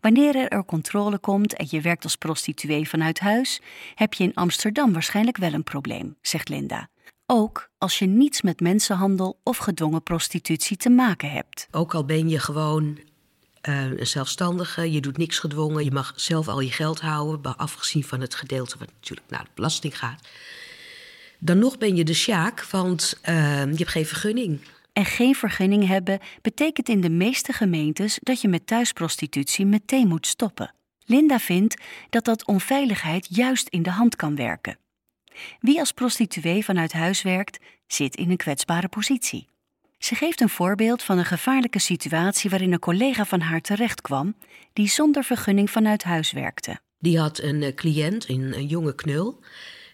Wanneer 0.01 0.37
er 0.37 0.65
controle 0.65 1.19
komt 1.19 1.55
en 1.55 1.67
je 1.71 1.81
werkt 1.81 2.05
als 2.05 2.17
prostituee 2.17 2.89
vanuit 2.89 3.21
huis, 3.21 3.61
heb 3.95 4.15
je 4.15 4.25
in 4.25 4.35
Amsterdam 4.35 4.93
waarschijnlijk 4.93 5.37
wel 5.37 5.53
een 5.53 5.65
probleem, 5.65 6.17
zegt 6.21 6.49
Linda. 6.49 6.89
Ook 7.27 7.71
als 7.79 7.99
je 7.99 8.07
niets 8.07 8.43
met 8.43 8.61
mensenhandel 8.61 9.41
of 9.43 9.57
gedwongen 9.57 10.03
prostitutie 10.03 10.77
te 10.77 10.91
maken 10.91 11.31
hebt. 11.31 11.69
Ook 11.71 11.95
al 11.95 12.05
ben 12.05 12.29
je 12.29 12.39
gewoon 12.39 12.99
uh, 13.63 13.85
een 13.85 14.07
zelfstandige, 14.07 14.93
je 14.93 15.01
doet 15.01 15.17
niks 15.17 15.39
gedwongen, 15.39 15.85
je 15.85 15.91
mag 15.91 16.13
zelf 16.17 16.49
al 16.49 16.61
je 16.61 16.71
geld 16.71 17.01
houden, 17.01 17.57
afgezien 17.57 18.05
van 18.05 18.21
het 18.21 18.35
gedeelte 18.35 18.79
wat 18.79 18.89
natuurlijk 18.93 19.31
naar 19.31 19.45
de 19.45 19.51
belasting 19.55 19.99
gaat. 19.99 20.29
Dan 21.39 21.59
nog 21.59 21.79
ben 21.79 21.97
je 21.97 22.05
de 22.05 22.15
sjaak, 22.15 22.65
want 22.65 23.21
uh, 23.29 23.65
je 23.65 23.77
hebt 23.77 23.91
geen 23.91 24.07
vergunning. 24.07 24.61
En 24.93 25.05
geen 25.05 25.35
vergunning 25.35 25.87
hebben 25.87 26.19
betekent 26.43 26.89
in 26.89 27.01
de 27.01 27.11
meeste 27.11 27.53
gemeentes 27.53 28.19
dat 28.23 28.41
je 28.41 28.49
met 28.49 28.67
thuisprostitutie 28.67 29.67
meteen 29.67 30.09
moet 30.09 30.27
stoppen. 30.27 30.75
Linda 31.05 31.39
vindt 31.39 31.83
dat 32.11 32.25
dat 32.25 32.47
onveiligheid 32.47 33.27
juist 33.31 33.69
in 33.69 33.83
de 33.83 33.91
hand 33.91 34.17
kan 34.17 34.37
werken. 34.37 34.79
Wie 35.61 35.79
als 35.79 35.93
prostituee 35.93 36.65
vanuit 36.65 36.93
huis 36.93 37.23
werkt, 37.23 37.59
zit 37.87 38.17
in 38.17 38.31
een 38.31 38.37
kwetsbare 38.37 38.89
positie. 38.89 39.49
Ze 39.99 40.15
geeft 40.15 40.41
een 40.41 40.49
voorbeeld 40.49 41.03
van 41.03 41.19
een 41.19 41.25
gevaarlijke 41.25 41.79
situatie 41.79 42.51
waarin 42.51 42.73
een 42.73 42.79
collega 42.79 43.25
van 43.25 43.41
haar 43.41 43.61
terechtkwam 43.61 44.37
die 44.73 44.89
zonder 44.89 45.25
vergunning 45.25 45.71
vanuit 45.71 46.03
huis 46.03 46.33
werkte. 46.33 46.81
Die 46.99 47.19
had 47.19 47.39
een 47.39 47.63
eh, 47.63 47.75
cliënt, 47.75 48.29
een, 48.29 48.67
jonge 48.67 48.95
knul, 48.95 49.41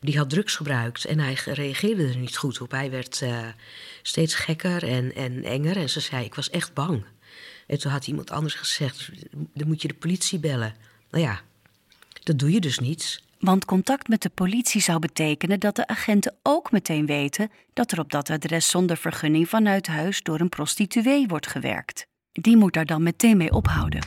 die 0.00 0.18
had 0.18 0.30
drugs 0.30 0.56
gebruikt 0.56 1.04
en 1.04 1.18
hij 1.18 1.34
reageerde 1.44 2.08
er 2.08 2.16
niet 2.16 2.36
goed 2.36 2.60
op. 2.60 2.70
Hij 2.70 2.90
werd 2.90 3.20
uh, 3.20 3.48
steeds 4.02 4.34
gekker 4.34 4.82
en, 4.82 5.14
en 5.14 5.44
enger 5.44 5.76
en 5.76 5.90
ze 5.90 6.00
zei: 6.00 6.24
Ik 6.24 6.34
was 6.34 6.50
echt 6.50 6.74
bang. 6.74 7.04
En 7.66 7.78
toen 7.78 7.92
had 7.92 8.06
iemand 8.06 8.30
anders 8.30 8.54
gezegd: 8.54 9.10
Dan 9.54 9.68
moet 9.68 9.82
je 9.82 9.88
de 9.88 9.94
politie 9.94 10.38
bellen. 10.38 10.74
Nou 11.10 11.24
ja, 11.24 11.40
dat 12.22 12.38
doe 12.38 12.52
je 12.52 12.60
dus 12.60 12.78
niet. 12.78 13.22
Want 13.44 13.64
contact 13.64 14.08
met 14.08 14.22
de 14.22 14.30
politie 14.30 14.80
zou 14.80 14.98
betekenen 14.98 15.60
dat 15.60 15.76
de 15.76 15.86
agenten 15.86 16.34
ook 16.42 16.72
meteen 16.72 17.06
weten 17.06 17.50
dat 17.72 17.92
er 17.92 17.98
op 17.98 18.10
dat 18.10 18.30
adres 18.30 18.68
zonder 18.68 18.96
vergunning 18.96 19.48
vanuit 19.48 19.86
huis 19.86 20.22
door 20.22 20.40
een 20.40 20.48
prostituee 20.48 21.26
wordt 21.26 21.46
gewerkt. 21.46 22.06
Die 22.32 22.56
moet 22.56 22.72
daar 22.72 22.84
dan 22.84 23.02
meteen 23.02 23.36
mee 23.36 23.52
ophouden. 23.52 24.06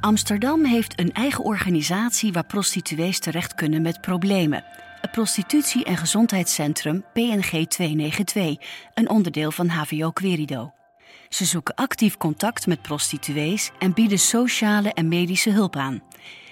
Amsterdam 0.00 0.64
heeft 0.64 1.00
een 1.00 1.12
eigen 1.12 1.44
organisatie 1.44 2.32
waar 2.32 2.46
prostituees 2.46 3.18
terecht 3.18 3.54
kunnen 3.54 3.82
met 3.82 4.00
problemen. 4.00 4.64
Het 5.00 5.10
Prostitutie- 5.10 5.84
en 5.84 5.96
Gezondheidscentrum 5.96 7.04
PNG 7.12 7.66
292, 7.68 8.56
een 8.94 9.08
onderdeel 9.08 9.50
van 9.50 9.68
HVO 9.68 10.10
Querido. 10.10 10.75
Ze 11.36 11.44
zoeken 11.44 11.74
actief 11.74 12.16
contact 12.16 12.66
met 12.66 12.82
prostituees 12.82 13.70
en 13.78 13.94
bieden 13.94 14.18
sociale 14.18 14.92
en 14.92 15.08
medische 15.08 15.50
hulp 15.50 15.76
aan. 15.76 16.02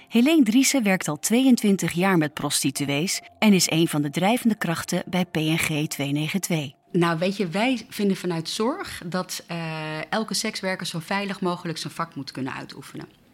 Helene 0.07 0.43
Driessen 0.43 0.83
werkt 0.83 1.07
al 1.07 1.19
22 1.19 1.91
jaar 1.91 2.17
met 2.17 2.33
prostituees 2.33 3.21
en 3.39 3.53
is 3.53 3.69
een 3.69 3.87
van 3.87 4.01
de 4.01 4.09
drijvende 4.09 4.55
krachten 4.55 5.03
bij 5.05 5.25
PNG 5.25 5.87
292. 5.87 6.71
Nou, 6.91 7.19
weet 7.19 7.37
je, 7.37 7.47
wij 7.47 7.85
vinden 7.89 8.17
vanuit 8.17 8.49
zorg 8.49 9.01
dat 9.05 9.45
uh, 9.51 10.11
elke 10.11 10.33
sekswerker 10.33 10.85
zo 10.85 10.99
veilig 10.99 11.41
mogelijk 11.41 11.77
zijn 11.77 11.93
vak 11.93 12.15
moet 12.15 12.31
kunnen 12.31 12.53
uitoefenen. 12.53 13.24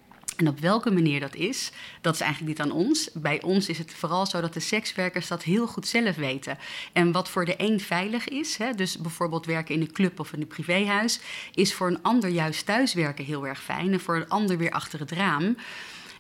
En 0.41 0.48
op 0.48 0.60
welke 0.60 0.91
manier 0.91 1.19
dat 1.19 1.36
is, 1.36 1.71
dat 2.01 2.13
is 2.13 2.21
eigenlijk 2.21 2.57
niet 2.57 2.67
aan 2.67 2.77
ons. 2.77 3.10
Bij 3.13 3.41
ons 3.41 3.69
is 3.69 3.77
het 3.77 3.93
vooral 3.93 4.25
zo 4.25 4.41
dat 4.41 4.53
de 4.53 4.60
sekswerkers 4.60 5.27
dat 5.27 5.43
heel 5.43 5.67
goed 5.67 5.88
zelf 5.88 6.15
weten. 6.15 6.57
En 6.93 7.12
wat 7.12 7.29
voor 7.29 7.45
de 7.45 7.53
een 7.57 7.79
veilig 7.79 8.27
is, 8.27 8.57
hè, 8.57 8.74
dus 8.74 8.98
bijvoorbeeld 8.98 9.45
werken 9.45 9.75
in 9.75 9.81
een 9.81 9.91
club 9.91 10.19
of 10.19 10.33
in 10.33 10.41
een 10.41 10.48
privéhuis, 10.48 11.19
is 11.53 11.74
voor 11.74 11.88
een 11.88 12.01
ander 12.01 12.29
juist 12.29 12.65
thuiswerken 12.65 13.25
heel 13.25 13.48
erg 13.48 13.62
fijn. 13.63 13.93
En 13.93 14.00
voor 14.00 14.15
een 14.15 14.29
ander 14.29 14.57
weer 14.57 14.71
achter 14.71 15.00
het 15.00 15.12
raam. 15.12 15.57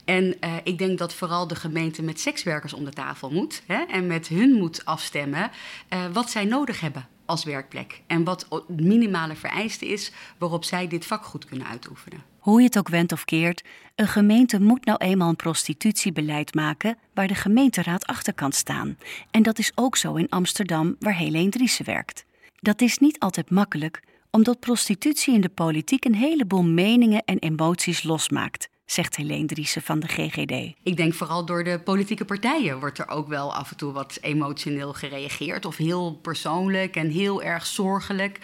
En 0.05 0.23
uh, 0.23 0.53
ik 0.63 0.77
denk 0.77 0.97
dat 0.97 1.13
vooral 1.13 1.47
de 1.47 1.55
gemeente 1.55 2.01
met 2.01 2.19
sekswerkers 2.19 2.73
om 2.73 2.85
de 2.85 2.93
tafel 2.93 3.31
moet 3.31 3.61
hè, 3.65 3.83
en 3.83 4.07
met 4.07 4.27
hun 4.27 4.51
moet 4.51 4.85
afstemmen 4.85 5.51
uh, 5.93 6.05
wat 6.13 6.29
zij 6.29 6.45
nodig 6.45 6.79
hebben 6.79 7.07
als 7.25 7.43
werkplek. 7.43 8.01
En 8.07 8.23
wat 8.23 8.45
het 8.49 8.81
minimale 8.81 9.35
vereiste 9.35 9.87
is 9.87 10.11
waarop 10.37 10.63
zij 10.63 10.87
dit 10.87 11.05
vak 11.05 11.25
goed 11.25 11.45
kunnen 11.45 11.67
uitoefenen. 11.67 12.30
Hoe 12.41 12.59
je 12.59 12.65
het 12.65 12.77
ook 12.77 12.89
wendt 12.89 13.11
of 13.11 13.25
keert, 13.25 13.63
een 13.95 14.07
gemeente 14.07 14.61
moet 14.61 14.85
nou 14.85 14.97
eenmaal 14.97 15.29
een 15.29 15.35
prostitutiebeleid 15.35 16.55
maken 16.55 16.97
waar 17.13 17.27
de 17.27 17.35
gemeenteraad 17.35 18.05
achter 18.05 18.33
kan 18.33 18.51
staan. 18.51 18.97
En 19.31 19.43
dat 19.43 19.59
is 19.59 19.71
ook 19.75 19.97
zo 19.97 20.15
in 20.15 20.29
Amsterdam, 20.29 20.95
waar 20.99 21.15
Helene 21.15 21.49
Driessen 21.49 21.85
werkt. 21.85 22.25
Dat 22.59 22.81
is 22.81 22.97
niet 22.97 23.19
altijd 23.19 23.49
makkelijk, 23.49 24.03
omdat 24.31 24.59
prostitutie 24.59 25.33
in 25.33 25.41
de 25.41 25.49
politiek 25.49 26.05
een 26.05 26.15
heleboel 26.15 26.63
meningen 26.63 27.23
en 27.25 27.39
emoties 27.39 28.03
losmaakt 28.03 28.69
zegt 28.85 29.15
Helene 29.15 29.45
Driessen 29.45 29.81
van 29.81 29.99
de 29.99 30.07
GGD. 30.07 30.75
Ik 30.83 30.97
denk 30.97 31.13
vooral 31.13 31.45
door 31.45 31.63
de 31.63 31.79
politieke 31.79 32.25
partijen 32.25 32.79
wordt 32.79 32.97
er 32.97 33.07
ook 33.07 33.27
wel 33.27 33.55
af 33.55 33.71
en 33.71 33.77
toe 33.77 33.91
wat 33.91 34.17
emotioneel 34.21 34.93
gereageerd. 34.93 35.65
Of 35.65 35.77
heel 35.77 36.15
persoonlijk 36.15 36.95
en 36.95 37.09
heel 37.09 37.43
erg 37.43 37.65
zorgelijk. 37.65 38.39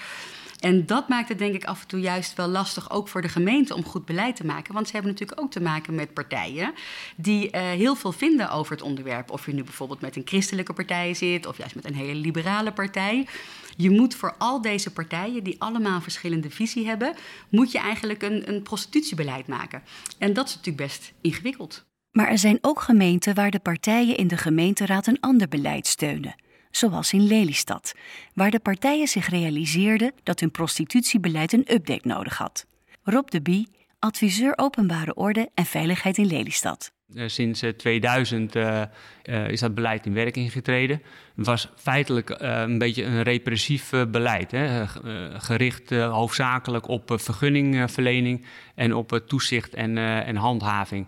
En 0.60 0.86
dat 0.86 1.08
maakt 1.08 1.30
het 1.30 1.38
denk 1.38 1.56
ik 1.56 1.66
af 1.66 1.82
en 1.82 1.88
toe 1.88 2.00
juist 2.00 2.36
wel 2.36 2.48
lastig, 2.48 2.92
ook 2.92 3.08
voor 3.08 3.22
de 3.22 3.30
gemeente, 3.30 3.76
om 3.76 3.84
goed 3.84 4.06
beleid 4.06 4.36
te 4.36 4.46
maken. 4.46 4.74
Want 4.74 4.88
ze 4.88 4.94
hebben 4.94 5.12
natuurlijk 5.12 5.42
ook 5.42 5.52
te 5.52 5.62
maken 5.62 5.96
met 5.96 6.14
partijen 6.14 6.74
die 7.16 7.46
uh, 7.46 7.62
heel 7.62 7.96
veel 7.96 8.12
vinden 8.12 8.52
over 8.52 8.72
het 8.72 8.82
onderwerp. 8.82 9.32
Of 9.32 9.46
je 9.46 9.54
nu 9.54 9.64
bijvoorbeeld 9.64 10.02
met 10.02 10.16
een 10.16 10.22
christelijke 10.26 10.74
partij 10.74 11.14
zit, 11.14 11.46
of 11.46 11.58
juist 11.58 11.76
met 11.76 11.86
een 11.86 11.96
hele 11.96 12.20
liberale 12.20 12.72
partij. 12.72 13.28
Je 13.78 13.90
moet 13.90 14.16
voor 14.16 14.36
al 14.38 14.62
deze 14.62 14.92
partijen, 14.92 15.44
die 15.44 15.56
allemaal 15.62 16.02
verschillende 16.02 16.50
visie 16.50 16.88
hebben, 16.88 17.16
moet 17.50 17.72
je 17.72 17.80
eigenlijk 17.80 18.24
een, 18.24 18.50
een 18.50 18.62
prostitutiebeleid 18.62 19.48
maken. 19.48 19.84
En 20.18 20.34
dat 20.34 20.48
is 20.48 20.56
natuurlijk 20.56 20.88
best 20.88 21.14
ingewikkeld. 21.22 21.86
Maar 22.12 22.28
er 22.28 22.38
zijn 22.38 22.58
ook 22.62 22.82
gemeenten 22.82 23.36
waar 23.36 23.52
de 23.52 23.60
partijen 23.60 24.18
in 24.18 24.28
de 24.28 24.38
gemeenteraad 24.38 25.08
een 25.08 25.20
ander 25.20 25.48
beleid 25.48 25.88
steunen 25.88 26.36
zoals 26.78 27.14
in 27.14 27.28
Lelystad, 27.28 27.94
waar 28.34 28.52
de 28.52 28.60
partijen 28.60 29.08
zich 29.08 29.30
realiseerden 29.30 30.14
dat 30.24 30.40
hun 30.40 30.52
prostitutiebeleid 30.52 31.54
een 31.54 31.74
update 31.74 32.08
nodig 32.08 32.38
had. 32.38 32.66
Rob 33.04 33.30
de 33.30 33.42
Bie, 33.42 33.68
adviseur 34.00 34.54
openbare 34.56 35.14
orde 35.14 35.50
en 35.54 35.66
veiligheid 35.66 36.18
in 36.18 36.28
Lelystad. 36.28 36.92
Eh, 37.16 37.28
sinds 37.28 37.64
2000 37.78 38.56
uh, 38.56 38.82
uh, 39.24 39.50
is 39.50 39.60
dat 39.60 39.76
beleid 39.76 40.06
in 40.06 40.14
werking 40.14 40.52
getreden. 40.52 41.02
Het 41.36 41.46
was 41.46 41.70
feitelijk 41.76 42.36
een 42.38 42.78
beetje 42.78 43.04
een 43.04 43.24
repressief 43.24 43.90
beleid, 44.08 44.52
hè? 44.52 44.88
gericht 45.40 45.90
hoofdzakelijk 45.90 46.88
op 46.88 47.12
vergunningverlening 47.16 48.46
en 48.76 48.94
op 48.94 49.22
toezicht 49.28 49.74
en, 49.74 49.98
en 49.98 50.36
handhaving 50.36 51.08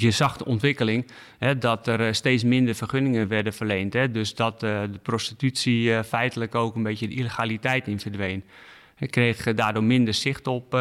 je 0.00 0.10
zag 0.10 0.36
de 0.36 0.44
ontwikkeling 0.44 1.06
hè, 1.38 1.58
dat 1.58 1.86
er 1.86 2.06
eh, 2.06 2.12
steeds 2.12 2.44
minder 2.44 2.74
vergunningen 2.74 3.28
werden 3.28 3.52
verleend. 3.52 3.92
Hè, 3.92 4.10
dus 4.10 4.34
dat 4.34 4.62
uh, 4.62 4.80
de 4.92 4.98
prostitutie 5.02 5.82
uh, 5.82 6.02
feitelijk 6.02 6.54
ook 6.54 6.76
een 6.76 6.82
beetje 6.82 7.08
de 7.08 7.14
illegaliteit 7.14 7.86
in 7.86 8.00
verdween. 8.00 8.44
Ik 8.98 9.10
kreeg 9.10 9.54
daardoor 9.54 9.84
minder 9.84 10.14
zicht 10.14 10.46
op 10.46 10.72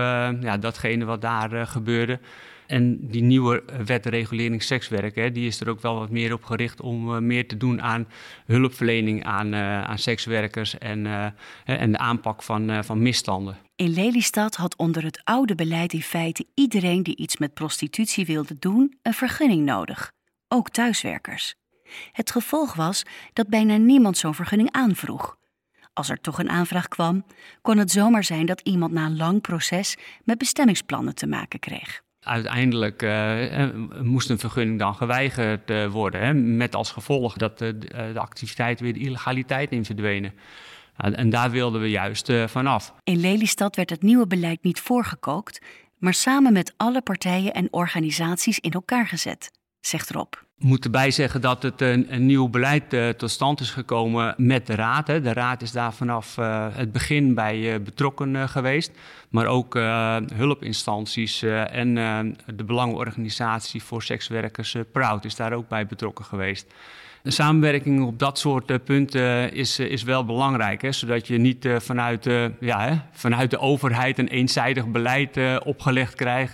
ja, 0.42 0.58
datgene 0.58 1.06
wat 1.06 1.22
daar 1.22 1.68
gebeurde. 1.68 2.20
En 2.68 3.10
die 3.10 3.22
nieuwe 3.22 3.64
wet 3.86 4.06
regulering 4.06 4.64
sekswerk, 4.64 5.16
hè, 5.16 5.32
die 5.32 5.48
is 5.48 5.60
er 5.60 5.70
ook 5.70 5.82
wel 5.82 6.00
wat 6.00 6.10
meer 6.10 6.34
op 6.34 6.44
gericht 6.44 6.82
om 6.82 7.14
uh, 7.14 7.18
meer 7.18 7.48
te 7.48 7.58
doen 7.58 7.82
aan 7.82 8.08
hulpverlening 8.46 9.24
aan, 9.24 9.54
uh, 9.54 9.84
aan 9.84 9.98
sekswerkers 9.98 10.78
en, 10.78 11.06
uh, 11.06 11.26
en 11.66 11.92
de 11.92 11.98
aanpak 11.98 12.44
van, 12.44 12.84
van 12.84 13.02
misstanden. 13.02 13.58
In 13.76 13.90
Lelystad 13.90 14.56
had 14.56 14.76
onder 14.76 15.04
het 15.04 15.22
oude 15.24 15.56
beleid 15.56 15.94
in 15.94 16.02
feite 16.02 16.46
iedereen 16.54 17.04
die 17.04 17.16
iets 17.16 17.38
met 17.38 17.54
prostitutie 17.54 18.26
wilde 18.26 18.56
doen 18.60 18.98
een 19.02 19.14
vergunning 19.14 19.66
nodig, 19.66 20.12
ook 20.48 20.70
thuiswerkers. 20.70 21.56
Het 22.12 22.32
gevolg 22.32 22.74
was 22.74 23.04
dat 23.34 23.48
bijna 23.48 23.78
niemand 23.78 24.18
zo'n 24.18 24.36
vergunning 24.36 24.72
aanvroeg. 24.72 25.38
Als 25.94 26.10
er 26.10 26.22
toch 26.22 26.40
een 26.40 26.50
aanvraag 26.50 26.88
kwam, 26.88 27.26
kon 27.62 27.78
het 27.78 27.92
zomaar 27.92 28.24
zijn 28.24 28.46
dat 28.46 28.62
iemand 28.62 28.92
na 28.92 29.06
een 29.06 29.18
lang 29.18 29.42
proces 29.42 29.98
met 30.24 30.38
bestemmingsplannen 30.38 31.16
te 31.16 31.28
maken 31.28 31.60
kreeg. 31.60 32.06
Uiteindelijk 32.28 33.08
moest 34.02 34.30
een 34.30 34.40
vergunning 34.40 34.80
dan 34.80 34.96
geweigerd 34.96 35.90
worden. 35.90 36.22
Hè, 36.22 36.34
met 36.34 36.76
als 36.76 36.92
gevolg 36.92 37.38
dat 37.38 37.58
de 37.58 38.12
activiteit 38.16 38.80
weer 38.80 38.94
de 38.94 39.00
illegaliteit 39.00 39.72
in 39.72 39.86
verdwenen. 39.86 40.34
En 40.98 41.30
daar 41.30 41.52
wilden 41.52 41.82
we 41.82 41.90
juist 41.90 42.32
vanaf. 42.46 42.94
In 43.04 43.20
Lelystad 43.20 43.76
werd 43.76 43.90
het 43.90 44.02
nieuwe 44.02 44.28
beleid 44.28 44.64
niet 44.64 44.80
voorgekookt, 44.80 45.62
maar 45.98 46.14
samen 46.14 46.54
met 46.54 46.74
alle 46.78 47.02
partijen 47.02 47.54
en 47.54 47.68
organisaties 47.72 48.60
in 48.60 48.72
elkaar 48.72 49.08
gezet, 49.08 49.52
zegt 49.88 50.10
Rob. 50.10 50.34
Ik 50.60 50.63
moet 50.63 50.86
erbij 50.86 51.12
zeggen 51.12 51.41
dat 51.41 51.63
het 51.63 51.82
een, 51.82 52.13
een 52.13 52.25
nieuw 52.25 52.48
beleid 52.48 52.94
uh, 52.94 53.10
tot 53.10 53.32
stand 53.32 53.60
is 53.60 53.72
gekomen 53.72 54.34
met 54.38 54.67
de 54.67 54.75
Raad. 54.75 55.08
Hè. 55.08 55.22
De 55.22 55.34
Raad 55.34 55.62
is 55.62 55.72
daar 55.72 55.94
vanaf 55.94 56.38
uh, 56.38 56.67
het 56.72 56.91
begin 56.91 57.34
bij 57.34 57.58
uh, 57.58 57.79
betrokken 57.79 58.50
geweest. 58.50 58.91
Maar 59.29 59.46
ook 59.46 59.74
hulpinstanties 60.34 61.44
en 61.44 61.94
de 62.56 62.63
Belangenorganisatie 62.63 63.84
voor 63.84 64.03
Sekswerkers, 64.03 64.75
Proud, 64.91 65.25
is 65.25 65.36
daar 65.36 65.53
ook 65.53 65.67
bij 65.67 65.86
betrokken 65.86 66.25
geweest. 66.25 66.74
De 67.24 67.32
samenwerking 67.32 68.06
op 68.06 68.20
dat 68.20 68.39
soort 68.39 68.84
punten 68.84 69.53
is, 69.53 69.79
is 69.79 70.03
wel 70.03 70.25
belangrijk. 70.25 70.82
Hè? 70.82 70.91
Zodat 70.91 71.27
je 71.27 71.38
niet 71.38 71.67
vanuit, 71.77 72.24
ja, 72.60 72.88
hè, 72.88 72.96
vanuit 73.12 73.51
de 73.51 73.60
overheid 73.60 74.17
een 74.17 74.27
eenzijdig 74.27 74.88
beleid 74.88 75.62
opgelegd 75.63 76.15
krijgt. 76.15 76.53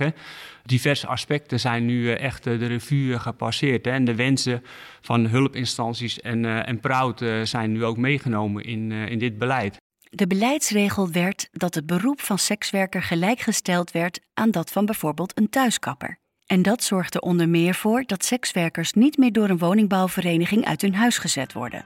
Diverse 0.63 1.07
aspecten 1.07 1.59
zijn 1.59 1.85
nu 1.85 2.11
echt 2.11 2.43
de 2.43 2.55
revue 2.55 3.19
gepasseerd. 3.19 3.87
En 3.87 4.05
de 4.05 4.15
wensen 4.15 4.63
van 5.01 5.25
hulpinstanties 5.25 6.21
en, 6.21 6.65
en 6.65 6.79
Proud 6.79 7.25
zijn 7.43 7.71
nu 7.71 7.85
ook 7.85 7.97
meegenomen 7.97 8.63
in, 8.63 8.91
in 8.91 9.19
dit 9.19 9.37
beleid. 9.37 9.81
De 10.15 10.27
beleidsregel 10.27 11.11
werd 11.11 11.47
dat 11.51 11.75
het 11.75 11.85
beroep 11.85 12.21
van 12.21 12.39
sekswerker 12.39 13.03
gelijkgesteld 13.03 13.91
werd 13.91 14.19
aan 14.33 14.51
dat 14.51 14.71
van 14.71 14.85
bijvoorbeeld 14.85 15.37
een 15.37 15.49
thuiskapper. 15.49 16.17
En 16.45 16.61
dat 16.61 16.83
zorgt 16.83 17.15
er 17.15 17.21
onder 17.21 17.49
meer 17.49 17.73
voor 17.73 18.03
dat 18.05 18.25
sekswerkers 18.25 18.93
niet 18.93 19.17
meer 19.17 19.31
door 19.31 19.49
een 19.49 19.57
woningbouwvereniging 19.57 20.65
uit 20.65 20.81
hun 20.81 20.95
huis 20.95 21.17
gezet 21.17 21.53
worden. 21.53 21.85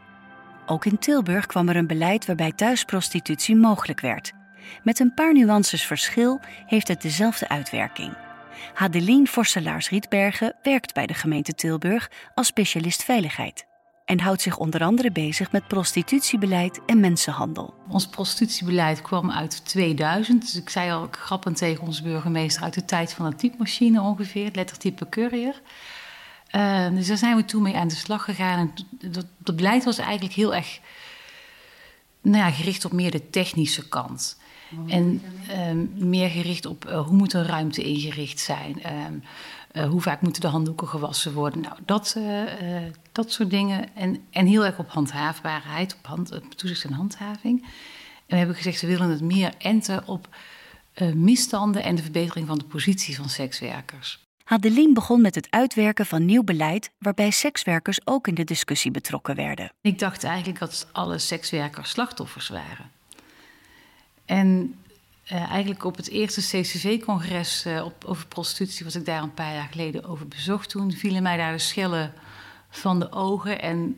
Ook 0.65 0.86
in 0.86 0.98
Tilburg 0.98 1.46
kwam 1.46 1.69
er 1.69 1.75
een 1.75 1.88
beleid 1.88 2.25
waarbij 2.25 2.51
thuisprostitutie 2.51 3.55
mogelijk 3.55 4.00
werd. 4.00 4.31
Met 4.84 5.00
een 5.00 5.13
paar 5.13 5.34
nuances 5.34 5.84
verschil 5.86 6.39
heeft 6.65 6.88
het 6.88 7.01
dezelfde 7.01 7.50
uitwerking. 7.50 8.26
Hadelien 8.73 9.27
Vorselaars-Rietbergen 9.27 10.55
werkt 10.63 10.93
bij 10.93 11.05
de 11.05 11.13
gemeente 11.13 11.53
Tilburg 11.53 12.11
als 12.35 12.47
specialist 12.47 13.03
veiligheid 13.03 13.65
en 14.07 14.19
houdt 14.19 14.41
zich 14.41 14.57
onder 14.57 14.83
andere 14.83 15.11
bezig 15.11 15.51
met 15.51 15.67
prostitutiebeleid 15.67 16.79
en 16.85 16.99
mensenhandel. 16.99 17.73
Ons 17.87 18.07
prostitutiebeleid 18.07 19.01
kwam 19.01 19.31
uit 19.31 19.65
2000. 19.65 20.41
Dus 20.41 20.55
ik 20.55 20.69
zei 20.69 20.91
al 20.91 21.07
grappend 21.11 21.57
tegen 21.57 21.83
onze 21.83 22.03
burgemeester 22.03 22.63
uit 22.63 22.73
de 22.73 22.85
tijd 22.85 23.13
van 23.13 23.29
de 23.29 23.35
typemachine 23.35 24.01
ongeveer, 24.01 24.49
lettertype 24.53 25.09
courier. 25.09 25.61
Uh, 26.51 26.89
dus 26.89 27.07
daar 27.07 27.17
zijn 27.17 27.35
we 27.35 27.45
toen 27.45 27.61
mee 27.61 27.75
aan 27.75 27.87
de 27.87 27.95
slag 27.95 28.23
gegaan. 28.23 28.59
En 28.59 29.11
dat, 29.11 29.25
dat 29.37 29.55
beleid 29.55 29.83
was 29.83 29.97
eigenlijk 29.97 30.33
heel 30.33 30.55
erg 30.55 30.79
nou 32.21 32.37
ja, 32.37 32.51
gericht 32.51 32.85
op 32.85 32.91
meer 32.91 33.11
de 33.11 33.29
technische 33.29 33.87
kant. 33.87 34.37
En 34.88 35.21
um, 35.69 35.91
meer 35.95 36.29
gericht 36.29 36.65
op 36.65 36.86
uh, 36.88 37.05
hoe 37.07 37.15
moet 37.15 37.33
een 37.33 37.45
ruimte 37.45 37.83
ingericht 37.83 38.39
zijn. 38.39 38.81
Um, 39.05 39.24
uh, 39.74 39.89
hoe 39.89 40.01
vaak 40.01 40.21
moeten 40.21 40.41
de 40.41 40.47
handdoeken 40.47 40.88
gewassen 40.88 41.33
worden? 41.33 41.62
Nou, 41.62 41.75
dat, 41.86 42.15
uh, 42.17 42.43
dat 43.12 43.31
soort 43.31 43.50
dingen. 43.50 43.95
En, 43.95 44.21
en 44.31 44.45
heel 44.45 44.65
erg 44.65 44.79
op 44.79 44.89
handhaafbaarheid, 44.89 45.95
op, 45.95 46.05
hand, 46.05 46.31
op 46.31 46.53
toezicht 46.53 46.83
en 46.83 46.93
handhaving. 46.93 47.62
En 47.62 47.69
we 48.27 48.36
hebben 48.36 48.55
gezegd, 48.55 48.81
we 48.81 48.88
willen 48.88 49.09
het 49.09 49.21
meer 49.21 49.53
enten 49.57 50.07
op 50.07 50.36
misstanden 51.13 51.83
en 51.83 51.95
de 51.95 52.01
verbetering 52.01 52.47
van 52.47 52.57
de 52.57 52.65
positie 52.65 53.15
van 53.15 53.29
sekswerkers. 53.29 54.25
Hadelien 54.43 54.93
begon 54.93 55.21
met 55.21 55.36
het 55.36 55.47
uitwerken 55.50 56.05
van 56.05 56.25
nieuw 56.25 56.43
beleid 56.43 56.91
waarbij 57.00 57.31
sekswerkers 57.31 58.00
ook 58.03 58.27
in 58.27 58.36
de 58.36 58.43
discussie 58.43 58.91
betrokken 58.91 59.36
werden. 59.36 59.71
Ik 59.81 60.00
dacht 60.00 60.24
eigenlijk 60.24 60.59
dat 60.59 60.88
alle 60.91 61.17
sekswerkers 61.17 61.89
slachtoffers 61.89 62.49
waren. 62.49 62.91
En 64.27 64.75
uh, 65.31 65.49
eigenlijk 65.49 65.83
op 65.83 65.95
het 65.95 66.09
eerste 66.09 66.41
CCV-congres 66.41 67.65
uh, 67.65 67.85
over 68.05 68.27
prostitutie, 68.27 68.85
was 68.85 68.95
ik 68.95 69.05
daar 69.05 69.23
een 69.23 69.33
paar 69.33 69.53
jaar 69.53 69.67
geleden 69.71 70.05
over 70.05 70.27
bezocht. 70.27 70.69
Toen 70.69 70.91
vielen 70.91 71.23
mij 71.23 71.37
daar 71.37 71.51
de 71.51 71.57
schellen 71.57 72.13
van 72.69 72.99
de 72.99 73.11
ogen. 73.11 73.61
En 73.61 73.97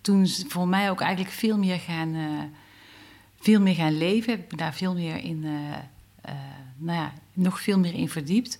toen 0.00 0.28
voor 0.28 0.68
mij 0.68 0.90
ook 0.90 1.00
eigenlijk 1.00 1.34
veel 1.34 1.58
meer 1.58 1.78
gaan, 1.78 2.14
uh, 2.14 2.42
veel 3.40 3.60
meer 3.60 3.74
gaan 3.74 3.98
leven. 3.98 4.32
Ik 4.32 4.50
me 4.50 4.56
daar 4.56 4.74
veel 4.74 4.94
meer 4.94 5.16
in, 5.16 5.40
nou 6.76 6.98
ja, 6.98 7.12
nog 7.32 7.60
veel 7.60 7.78
meer 7.78 7.94
in 7.94 8.08
verdiept. 8.08 8.58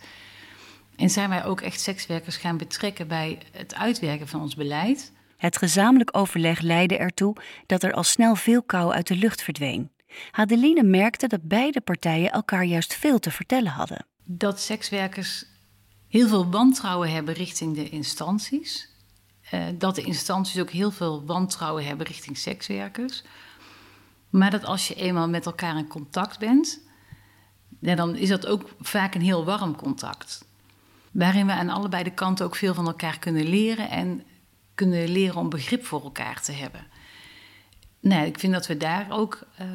En 0.97 1.11
zijn 1.11 1.29
wij 1.29 1.45
ook 1.45 1.61
echt 1.61 1.81
sekswerkers 1.81 2.37
gaan 2.37 2.57
betrekken 2.57 3.09
bij 3.09 3.39
het 3.53 3.75
uitwerken 3.75 4.29
van 4.29 4.41
ons 4.41 4.55
beleid. 4.55 5.13
Het 5.37 5.57
gezamenlijk 5.57 6.17
overleg 6.17 6.61
leidde 6.61 6.97
ertoe 6.97 7.37
dat 7.67 7.83
er 7.83 7.93
al 7.93 8.03
snel 8.03 8.37
veel 8.37 8.63
kou 8.63 8.93
uit 8.93 9.07
de 9.07 9.17
lucht 9.17 9.43
verdween. 9.43 9.91
Hadeline 10.31 10.83
merkte 10.83 11.27
dat 11.27 11.43
beide 11.43 11.81
partijen 11.81 12.31
elkaar 12.31 12.65
juist 12.65 12.95
veel 12.95 13.19
te 13.19 13.31
vertellen 13.31 13.73
hadden. 13.73 14.07
Dat 14.25 14.61
sekswerkers 14.61 15.45
heel 16.09 16.29
veel 16.29 16.51
wantrouwen 16.51 17.11
hebben 17.11 17.35
richting 17.35 17.75
de 17.75 17.89
instanties. 17.89 18.89
Uh, 19.55 19.65
dat 19.75 19.95
de 19.95 20.03
instanties 20.03 20.61
ook 20.61 20.71
heel 20.71 20.91
veel 20.91 21.25
wantrouwen 21.25 21.87
hebben 21.87 22.07
richting 22.07 22.39
sekswerkers. 22.39 23.23
Maar 24.31 24.51
dat 24.51 24.65
als 24.65 24.89
je 24.89 24.95
eenmaal 24.95 25.29
met 25.29 25.47
elkaar 25.47 25.77
in 25.77 25.87
contact 25.87 26.39
bent, 26.39 26.81
dan 27.81 28.17
is 28.17 28.29
dat 28.29 28.47
ook 28.47 28.69
vaak 28.81 29.15
een 29.15 29.21
heel 29.21 29.45
warm 29.45 29.77
contact. 29.77 30.45
Waarin 31.11 31.47
we 31.47 31.53
aan 31.53 31.69
allebei 31.69 32.05
de 32.05 32.11
kanten 32.11 32.45
ook 32.47 32.57
veel 32.57 32.75
van 32.75 32.87
elkaar 32.87 33.19
kunnen 33.19 33.49
leren 33.49 33.91
en 33.91 34.23
kunnen 34.75 35.09
leren 35.09 35.37
om 35.37 35.49
begrip 35.49 35.85
voor 35.85 36.03
elkaar 36.03 36.43
te 36.43 36.53
hebben 36.53 36.87
nee, 38.01 38.27
ik 38.27 38.39
vind 38.39 38.53
dat 38.53 38.67
we 38.67 38.77
daar 38.77 39.07
ook 39.11 39.47
uh, 39.61 39.67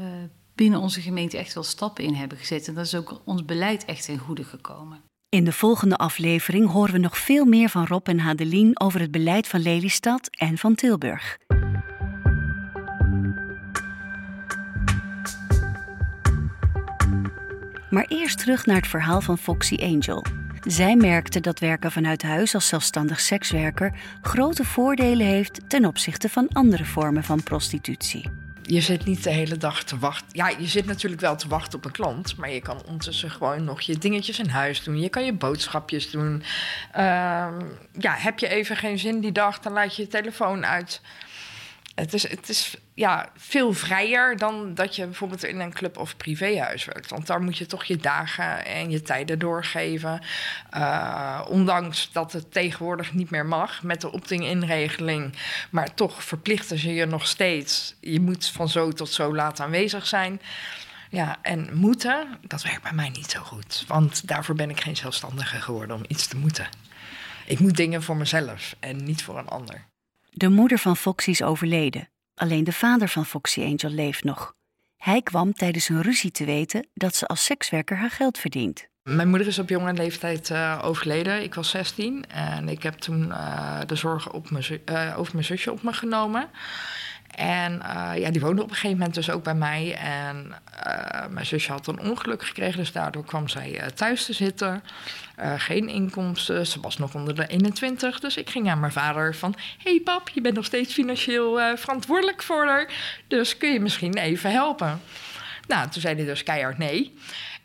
binnen 0.55 0.79
onze 0.79 1.01
gemeente 1.01 1.37
echt 1.37 1.53
wel 1.53 1.63
stappen 1.63 2.03
in 2.03 2.13
hebben 2.13 2.37
gezet. 2.37 2.67
En 2.67 2.73
dat 2.73 2.85
is 2.85 2.95
ook 2.95 3.21
ons 3.25 3.45
beleid 3.45 3.85
echt 3.85 4.05
ten 4.05 4.17
goede 4.17 4.43
gekomen. 4.43 5.01
In 5.29 5.43
de 5.43 5.51
volgende 5.51 5.97
aflevering 5.97 6.69
horen 6.69 6.93
we 6.93 6.99
nog 6.99 7.17
veel 7.17 7.45
meer 7.45 7.69
van 7.69 7.87
Rob 7.87 8.07
en 8.07 8.19
Hadelien 8.19 8.79
over 8.79 8.99
het 8.99 9.11
beleid 9.11 9.47
van 9.47 9.61
Lelystad 9.61 10.27
en 10.31 10.57
van 10.57 10.75
Tilburg. 10.75 11.37
Maar 17.89 18.05
eerst 18.07 18.37
terug 18.37 18.65
naar 18.65 18.75
het 18.75 18.87
verhaal 18.87 19.21
van 19.21 19.37
Foxy 19.37 19.75
Angel. 19.75 20.42
Zij 20.65 20.95
merkte 20.95 21.39
dat 21.39 21.59
werken 21.59 21.91
vanuit 21.91 22.21
huis 22.21 22.55
als 22.55 22.67
zelfstandig 22.67 23.19
sekswerker 23.19 23.93
grote 24.21 24.63
voordelen 24.63 25.25
heeft 25.25 25.59
ten 25.67 25.85
opzichte 25.85 26.29
van 26.29 26.47
andere 26.51 26.85
vormen 26.85 27.23
van 27.23 27.43
prostitutie. 27.43 28.29
Je 28.61 28.81
zit 28.81 29.05
niet 29.05 29.23
de 29.23 29.29
hele 29.29 29.57
dag 29.57 29.83
te 29.83 29.97
wachten. 29.99 30.27
Ja, 30.31 30.49
je 30.49 30.67
zit 30.67 30.85
natuurlijk 30.85 31.21
wel 31.21 31.35
te 31.35 31.47
wachten 31.47 31.77
op 31.77 31.85
een 31.85 31.91
klant, 31.91 32.37
maar 32.37 32.51
je 32.51 32.61
kan 32.61 32.81
ondertussen 32.85 33.31
gewoon 33.31 33.63
nog 33.63 33.81
je 33.81 33.97
dingetjes 33.97 34.39
in 34.39 34.49
huis 34.49 34.83
doen. 34.83 34.99
Je 34.99 35.09
kan 35.09 35.25
je 35.25 35.33
boodschapjes 35.33 36.11
doen. 36.11 36.43
Uh, 36.97 37.47
ja, 37.99 38.13
heb 38.15 38.39
je 38.39 38.47
even 38.47 38.77
geen 38.77 38.99
zin 38.99 39.19
die 39.19 39.31
dag, 39.31 39.59
dan 39.59 39.73
laat 39.73 39.95
je 39.95 40.01
je 40.01 40.07
telefoon 40.07 40.65
uit. 40.65 41.01
Het 41.95 42.13
is, 42.13 42.29
het 42.29 42.49
is 42.49 42.75
ja, 42.93 43.29
veel 43.35 43.73
vrijer 43.73 44.37
dan 44.37 44.73
dat 44.73 44.95
je 44.95 45.05
bijvoorbeeld 45.05 45.43
in 45.43 45.59
een 45.59 45.73
club 45.73 45.97
of 45.97 46.17
privéhuis 46.17 46.85
werkt. 46.85 47.09
Want 47.09 47.27
daar 47.27 47.41
moet 47.41 47.57
je 47.57 47.65
toch 47.65 47.83
je 47.83 47.97
dagen 47.97 48.65
en 48.65 48.89
je 48.89 49.01
tijden 49.01 49.39
doorgeven. 49.39 50.21
Uh, 50.77 51.41
ondanks 51.49 52.11
dat 52.11 52.31
het 52.31 52.51
tegenwoordig 52.51 53.13
niet 53.13 53.29
meer 53.29 53.45
mag 53.45 53.83
met 53.83 54.01
de 54.01 54.11
opt-in-inregeling. 54.11 55.35
Maar 55.69 55.93
toch 55.93 56.23
verplichten 56.23 56.77
ze 56.77 56.93
je 56.93 57.05
nog 57.05 57.27
steeds. 57.27 57.95
Je 57.99 58.19
moet 58.19 58.47
van 58.47 58.69
zo 58.69 58.91
tot 58.91 59.09
zo 59.09 59.35
laat 59.35 59.59
aanwezig 59.59 60.07
zijn. 60.07 60.41
Ja, 61.09 61.37
en 61.41 61.69
moeten, 61.73 62.37
dat 62.41 62.63
werkt 62.63 62.83
bij 62.83 62.93
mij 62.93 63.09
niet 63.09 63.31
zo 63.31 63.41
goed. 63.41 63.83
Want 63.87 64.27
daarvoor 64.27 64.55
ben 64.55 64.69
ik 64.69 64.81
geen 64.81 64.95
zelfstandige 64.95 65.61
geworden 65.61 65.95
om 65.95 66.03
iets 66.07 66.27
te 66.27 66.37
moeten. 66.37 66.67
Ik 67.45 67.59
moet 67.59 67.75
dingen 67.75 68.03
voor 68.03 68.17
mezelf 68.17 68.75
en 68.79 69.03
niet 69.03 69.23
voor 69.23 69.37
een 69.37 69.47
ander. 69.47 69.91
De 70.35 70.49
moeder 70.49 70.77
van 70.77 70.97
Foxy 70.97 71.29
is 71.29 71.43
overleden. 71.43 72.09
Alleen 72.35 72.63
de 72.63 72.71
vader 72.71 73.07
van 73.07 73.25
Foxy 73.25 73.61
Angel 73.61 73.89
leeft 73.89 74.23
nog. 74.23 74.55
Hij 74.97 75.21
kwam 75.21 75.53
tijdens 75.53 75.89
een 75.89 76.01
ruzie 76.01 76.31
te 76.31 76.45
weten 76.45 76.87
dat 76.93 77.15
ze 77.15 77.27
als 77.27 77.45
sekswerker 77.45 77.97
haar 77.97 78.09
geld 78.09 78.37
verdient. 78.37 78.87
Mijn 79.03 79.29
moeder 79.29 79.47
is 79.47 79.59
op 79.59 79.69
jonge 79.69 79.93
leeftijd 79.93 80.49
uh, 80.49 80.79
overleden. 80.83 81.43
Ik 81.43 81.53
was 81.53 81.69
16 81.69 82.25
en 82.27 82.69
ik 82.69 82.83
heb 82.83 82.93
toen 82.93 83.27
uh, 83.27 83.79
de 83.85 83.95
zorgen 83.95 84.31
op 84.31 84.49
uh, 84.49 85.13
over 85.17 85.33
mijn 85.33 85.45
zusje 85.45 85.71
op 85.71 85.83
me 85.83 85.93
genomen. 85.93 86.49
En 87.35 87.73
uh, 87.73 88.11
ja, 88.15 88.31
die 88.31 88.41
woonde 88.41 88.61
op 88.61 88.69
een 88.69 88.75
gegeven 88.75 88.97
moment 88.97 89.15
dus 89.15 89.29
ook 89.29 89.43
bij 89.43 89.55
mij. 89.55 89.95
En 89.95 90.55
uh, 90.87 91.27
mijn 91.29 91.45
zusje 91.45 91.71
had 91.71 91.87
een 91.87 91.99
ongeluk 91.99 92.43
gekregen, 92.43 92.77
dus 92.77 92.91
daardoor 92.91 93.25
kwam 93.25 93.47
zij 93.47 93.81
uh, 93.81 93.85
thuis 93.85 94.25
te 94.25 94.33
zitten. 94.33 94.83
geen 95.57 95.89
inkomsten, 95.89 96.67
ze 96.67 96.79
was 96.79 96.97
nog 96.97 97.15
onder 97.15 97.35
de 97.35 97.47
21. 97.47 98.19
Dus 98.19 98.37
ik 98.37 98.49
ging 98.49 98.69
aan 98.69 98.79
mijn 98.79 98.91
vader 98.91 99.35
van... 99.35 99.55
hey 99.83 100.01
pap, 100.03 100.29
je 100.29 100.41
bent 100.41 100.55
nog 100.55 100.65
steeds 100.65 100.93
financieel 100.93 101.77
verantwoordelijk 101.77 102.43
voor 102.43 102.65
haar. 102.65 102.93
Dus 103.27 103.57
kun 103.57 103.73
je 103.73 103.79
misschien 103.79 104.17
even 104.17 104.51
helpen? 104.51 105.01
Nou, 105.67 105.89
toen 105.89 106.01
zei 106.01 106.15
hij 106.15 106.25
dus 106.25 106.43
keihard 106.43 106.77
nee. 106.77 107.13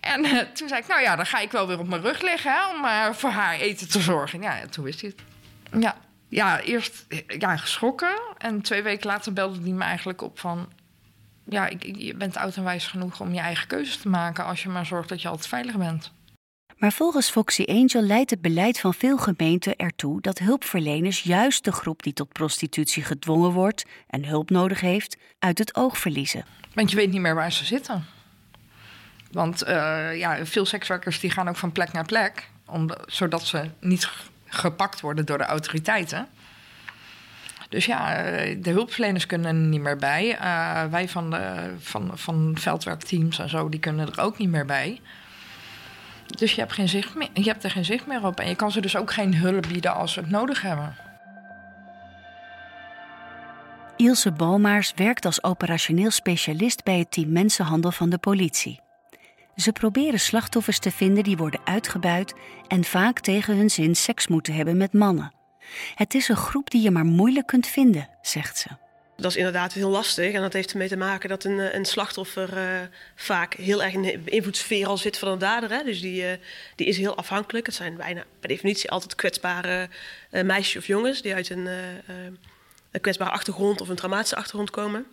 En 0.01 0.25
eh, 0.25 0.39
toen 0.39 0.69
zei 0.69 0.81
ik, 0.81 0.87
nou 0.87 1.03
ja, 1.03 1.17
dan 1.17 1.27
ga 1.27 1.39
ik 1.39 1.51
wel 1.51 1.67
weer 1.67 1.79
op 1.79 1.89
mijn 1.89 2.03
rug 2.03 2.23
liggen 2.23 2.53
hè, 2.53 2.67
om 2.69 3.15
voor 3.15 3.31
haar 3.31 3.55
eten 3.55 3.89
te 3.89 4.01
zorgen. 4.01 4.43
Ja, 4.43 4.67
toen 4.71 4.85
wist 4.85 5.01
hij 5.01 5.13
het. 5.17 5.83
Ja, 5.83 5.97
ja 6.29 6.61
eerst 6.61 7.07
ja, 7.39 7.57
geschrokken. 7.57 8.21
En 8.39 8.63
twee 8.63 8.83
weken 8.83 9.07
later 9.07 9.33
belde 9.33 9.61
hij 9.61 9.71
me 9.71 9.85
eigenlijk 9.85 10.23
op 10.23 10.39
van... 10.39 10.69
Ja, 11.45 11.67
ik, 11.67 11.97
je 11.97 12.15
bent 12.15 12.37
oud 12.37 12.57
en 12.57 12.65
wijs 12.65 12.87
genoeg 12.87 13.21
om 13.21 13.35
je 13.35 13.41
eigen 13.41 13.67
keuzes 13.67 13.97
te 13.97 14.09
maken... 14.09 14.45
als 14.45 14.63
je 14.63 14.69
maar 14.69 14.87
zorgt 14.87 15.09
dat 15.09 15.23
je 15.23 15.29
altijd 15.29 15.49
veilig 15.49 15.77
bent. 15.77 16.13
Maar 16.79 16.93
volgens 16.93 17.31
Foxy 17.31 17.65
Angel 17.67 18.03
leidt 18.03 18.31
het 18.31 18.41
beleid 18.41 18.81
van 18.81 18.95
veel 18.95 19.19
gemeenten 19.19 19.77
ertoe 19.77 20.21
dat 20.21 20.39
hulpverleners 20.39 21.23
juist 21.23 21.65
de 21.65 21.73
groep 21.73 22.03
die 22.03 22.13
tot 22.13 22.33
prostitutie 22.33 23.03
gedwongen 23.03 23.51
wordt 23.51 23.85
en 24.07 24.25
hulp 24.25 24.51
nodig 24.51 24.81
heeft, 24.81 25.17
uit 25.39 25.59
het 25.59 25.77
oog 25.77 25.99
verliezen. 25.99 26.45
Want 26.75 26.91
je 26.91 26.97
weet 26.97 27.11
niet 27.11 27.21
meer 27.21 27.35
waar 27.35 27.53
ze 27.53 27.65
zitten. 27.65 28.05
Want 29.31 29.63
uh, 29.69 30.19
ja, 30.19 30.47
veel 30.47 30.67
sekswerkers 30.67 31.21
die 31.21 31.31
gaan 31.31 31.49
ook 31.49 31.57
van 31.57 31.73
plek 31.73 31.93
naar 31.93 32.05
plek, 32.05 32.51
om, 32.67 32.91
zodat 33.07 33.47
ze 33.47 33.71
niet 33.81 34.09
gepakt 34.49 35.01
worden 35.01 35.27
door 35.27 35.39
de 35.39 35.45
autoriteiten. 35.45 36.29
Dus 37.69 37.87
ja, 37.87 38.15
eh, 38.15 38.57
de 38.63 38.71
hulpverleners 38.71 39.27
kunnen 39.27 39.47
er 39.47 39.55
niet 39.55 39.81
meer 39.81 39.97
bij. 39.97 40.39
Uh, 40.41 40.85
wij 40.85 41.09
van, 41.09 41.31
de, 41.31 41.75
van, 41.79 42.11
van 42.15 42.57
veldwerkteams 42.59 43.39
en 43.39 43.49
zo, 43.49 43.69
die 43.69 43.81
kunnen 43.81 44.07
er 44.07 44.21
ook 44.21 44.39
niet 44.39 44.49
meer 44.49 44.67
bij. 44.67 45.01
Dus 46.27 46.53
je 46.53 46.61
hebt, 46.61 46.73
geen 46.73 46.89
zicht 46.89 47.15
meer, 47.15 47.29
je 47.33 47.43
hebt 47.43 47.65
er 47.65 47.71
geen 47.71 47.85
zicht 47.85 48.07
meer 48.07 48.27
op. 48.27 48.41
En 48.41 48.49
je 48.49 48.55
kan 48.55 48.73
ze 48.73 48.81
dus 48.81 48.97
ook 48.97 49.13
geen 49.13 49.35
hulp 49.35 49.67
bieden 49.69 49.95
als 49.95 50.13
ze 50.13 50.21
het 50.21 50.31
nodig 50.31 50.63
hebben. 50.63 50.97
Ilse 53.97 54.33
Bomaars 54.33 54.93
werkt 54.97 55.25
als 55.25 55.43
operationeel 55.43 56.11
specialist 56.11 56.85
bij 56.85 56.99
het 56.99 57.11
team 57.11 57.33
mensenhandel 57.33 57.91
van 57.91 58.11
de 58.11 58.19
politie. 58.19 58.81
Ze 59.59 59.73
proberen 59.73 60.21
slachtoffers 60.21 60.79
te 60.79 60.91
vinden 60.91 61.25
die 61.25 61.37
worden 61.37 61.61
uitgebuit 61.65 62.35
en 62.69 62.85
vaak 62.85 63.21
tegen 63.21 63.57
hun 63.57 63.71
zin 63.71 63.97
seks 63.97 64.27
moeten 64.27 64.55
hebben 64.55 64.77
met 64.77 64.93
mannen. 64.93 65.33
Het 65.95 66.15
is 66.15 66.29
een 66.29 66.37
groep 66.37 66.71
die 66.71 66.83
je 66.83 66.91
maar 66.91 67.05
moeilijk 67.05 67.47
kunt 67.47 67.67
vinden, 67.67 68.09
zegt 68.23 68.59
ze. 68.59 68.69
Dat 69.17 69.31
is 69.31 69.37
inderdaad 69.37 69.73
heel 69.73 69.89
lastig. 69.89 70.33
En 70.33 70.41
dat 70.41 70.53
heeft 70.53 70.71
ermee 70.71 70.89
te 70.89 70.97
maken 70.97 71.29
dat 71.29 71.45
een, 71.45 71.77
een 71.77 71.85
slachtoffer 71.85 72.57
uh, 72.57 72.81
vaak 73.15 73.55
heel 73.55 73.83
erg 73.83 73.93
in 73.93 74.03
de 74.03 74.21
invloedssfeer 74.25 74.87
al 74.87 74.97
zit 74.97 75.19
van 75.19 75.29
een 75.29 75.39
dader. 75.39 75.71
Hè. 75.71 75.85
Dus 75.85 76.01
die, 76.01 76.23
uh, 76.23 76.33
die 76.75 76.87
is 76.87 76.99
heel 76.99 77.17
afhankelijk. 77.17 77.67
Het 77.67 77.75
zijn 77.75 77.97
bijna 77.97 78.25
per 78.41 78.49
definitie 78.49 78.91
altijd 78.91 79.15
kwetsbare 79.15 79.89
meisjes 80.31 80.77
of 80.77 80.87
jongens 80.87 81.23
die 81.23 81.35
uit 81.35 81.51
een, 81.51 81.67
een, 81.67 83.01
kwetsbare 83.01 83.31
achtergrond 83.31 83.81
of 83.81 83.89
een 83.89 83.97
traumatische 83.97 84.37
achtergrond 84.37 84.71
komen. 84.71 85.07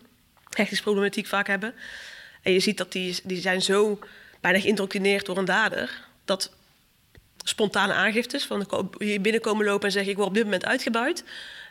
Hechtingsproblematiek 0.50 1.26
vaak 1.26 1.46
hebben. 1.46 1.74
En 2.42 2.52
je 2.52 2.60
ziet 2.60 2.78
dat 2.78 2.92
die, 2.92 3.20
die 3.22 3.40
zijn 3.40 3.62
zo 3.62 3.98
bijna 4.46 4.60
geïndoctrineerd 4.60 5.26
door 5.26 5.38
een 5.38 5.44
dader. 5.44 6.04
Dat 6.24 6.52
spontane 7.44 7.92
aangiftes 7.92 8.44
van 8.44 8.90
hier 8.98 9.20
binnenkomen 9.20 9.64
lopen 9.64 9.86
en 9.86 9.92
zeggen 9.92 10.10
ik 10.10 10.16
word 10.16 10.28
op 10.28 10.34
dit 10.34 10.44
moment 10.44 10.64
uitgebuit. 10.64 11.24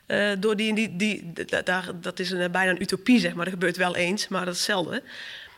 Uh, 0.08 0.32
door 0.40 0.56
die, 0.56 0.74
die, 0.74 0.96
die, 0.96 1.34
daar, 1.64 1.92
dat 2.02 2.20
is 2.20 2.32
een, 2.32 2.52
bijna 2.52 2.72
een 2.72 2.82
utopie, 2.82 3.20
zeg 3.20 3.34
maar. 3.34 3.46
Dat 3.46 3.54
gebeurt 3.54 3.78
wel 3.78 3.96
eens, 3.96 4.28
maar 4.28 4.46
dat 4.46 4.54
is 4.56 4.64
zelden. 4.64 5.02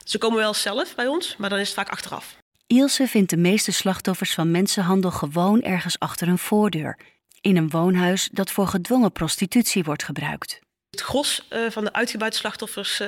Ze 0.04 0.18
komen 0.18 0.38
wel 0.38 0.54
zelf 0.54 0.96
bij 0.96 1.08
ons, 1.08 1.36
maar 1.38 1.50
dan 1.50 1.60
is 1.60 1.66
het 1.66 1.76
vaak 1.76 1.90
achteraf. 1.90 2.38
Ilse 2.68 3.08
vindt 3.08 3.30
de 3.30 3.38
meeste 3.38 3.72
slachtoffers 3.72 4.34
van 4.34 4.52
mensenhandel 4.52 5.12
gewoon 5.12 5.62
ergens 5.62 6.00
achter 6.00 6.28
een 6.28 6.38
voordeur. 6.38 6.98
In 7.42 7.58
een 7.58 7.70
woonhuis 7.70 8.30
dat 8.32 8.52
voor 8.52 8.68
gedwongen 8.68 9.12
prostitutie 9.12 9.84
wordt 9.84 10.04
gebruikt. 10.04 10.60
Het 10.90 11.02
gros 11.02 11.48
uh, 11.50 11.70
van 11.70 11.84
de 11.84 11.94
uitgebuite 11.94 12.38
slachtoffers 12.38 13.02
uh, 13.02 13.08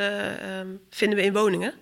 vinden 0.90 1.18
we 1.18 1.24
in 1.24 1.34
woningen. 1.34 1.74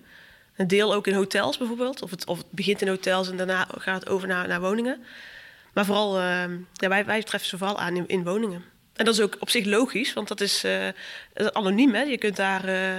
Een 0.58 0.68
deel 0.68 0.94
ook 0.94 1.08
in 1.08 1.14
hotels 1.14 1.58
bijvoorbeeld. 1.58 2.02
Of 2.02 2.12
het, 2.12 2.26
of 2.26 2.38
het 2.38 2.52
begint 2.52 2.82
in 2.82 2.88
hotels 2.88 3.30
en 3.30 3.38
daarna 3.38 3.68
gaat 3.78 4.00
het 4.00 4.10
over 4.10 4.28
naar, 4.28 4.48
naar 4.48 4.62
woningen. 4.62 5.04
Maar 5.74 5.86
vooral, 5.86 6.20
ja, 6.74 6.90
wij, 6.90 7.06
wij 7.06 7.24
treffen 7.24 7.50
ze 7.50 7.58
vooral 7.58 7.80
aan 7.80 7.96
in, 7.96 8.08
in 8.08 8.24
woningen. 8.24 8.64
En 8.98 9.06
dat 9.06 9.14
is 9.14 9.22
ook 9.22 9.38
op 9.40 9.50
zich 9.50 9.66
logisch, 9.66 10.14
want 10.14 10.28
dat 10.28 10.42
is, 10.42 10.66
uh, 10.66 10.88
anoniem. 11.52 11.94
Hè? 11.94 12.02
Je 12.02 12.18
kunt 12.18 12.36
daar. 12.36 12.70
Uh, 12.70 12.96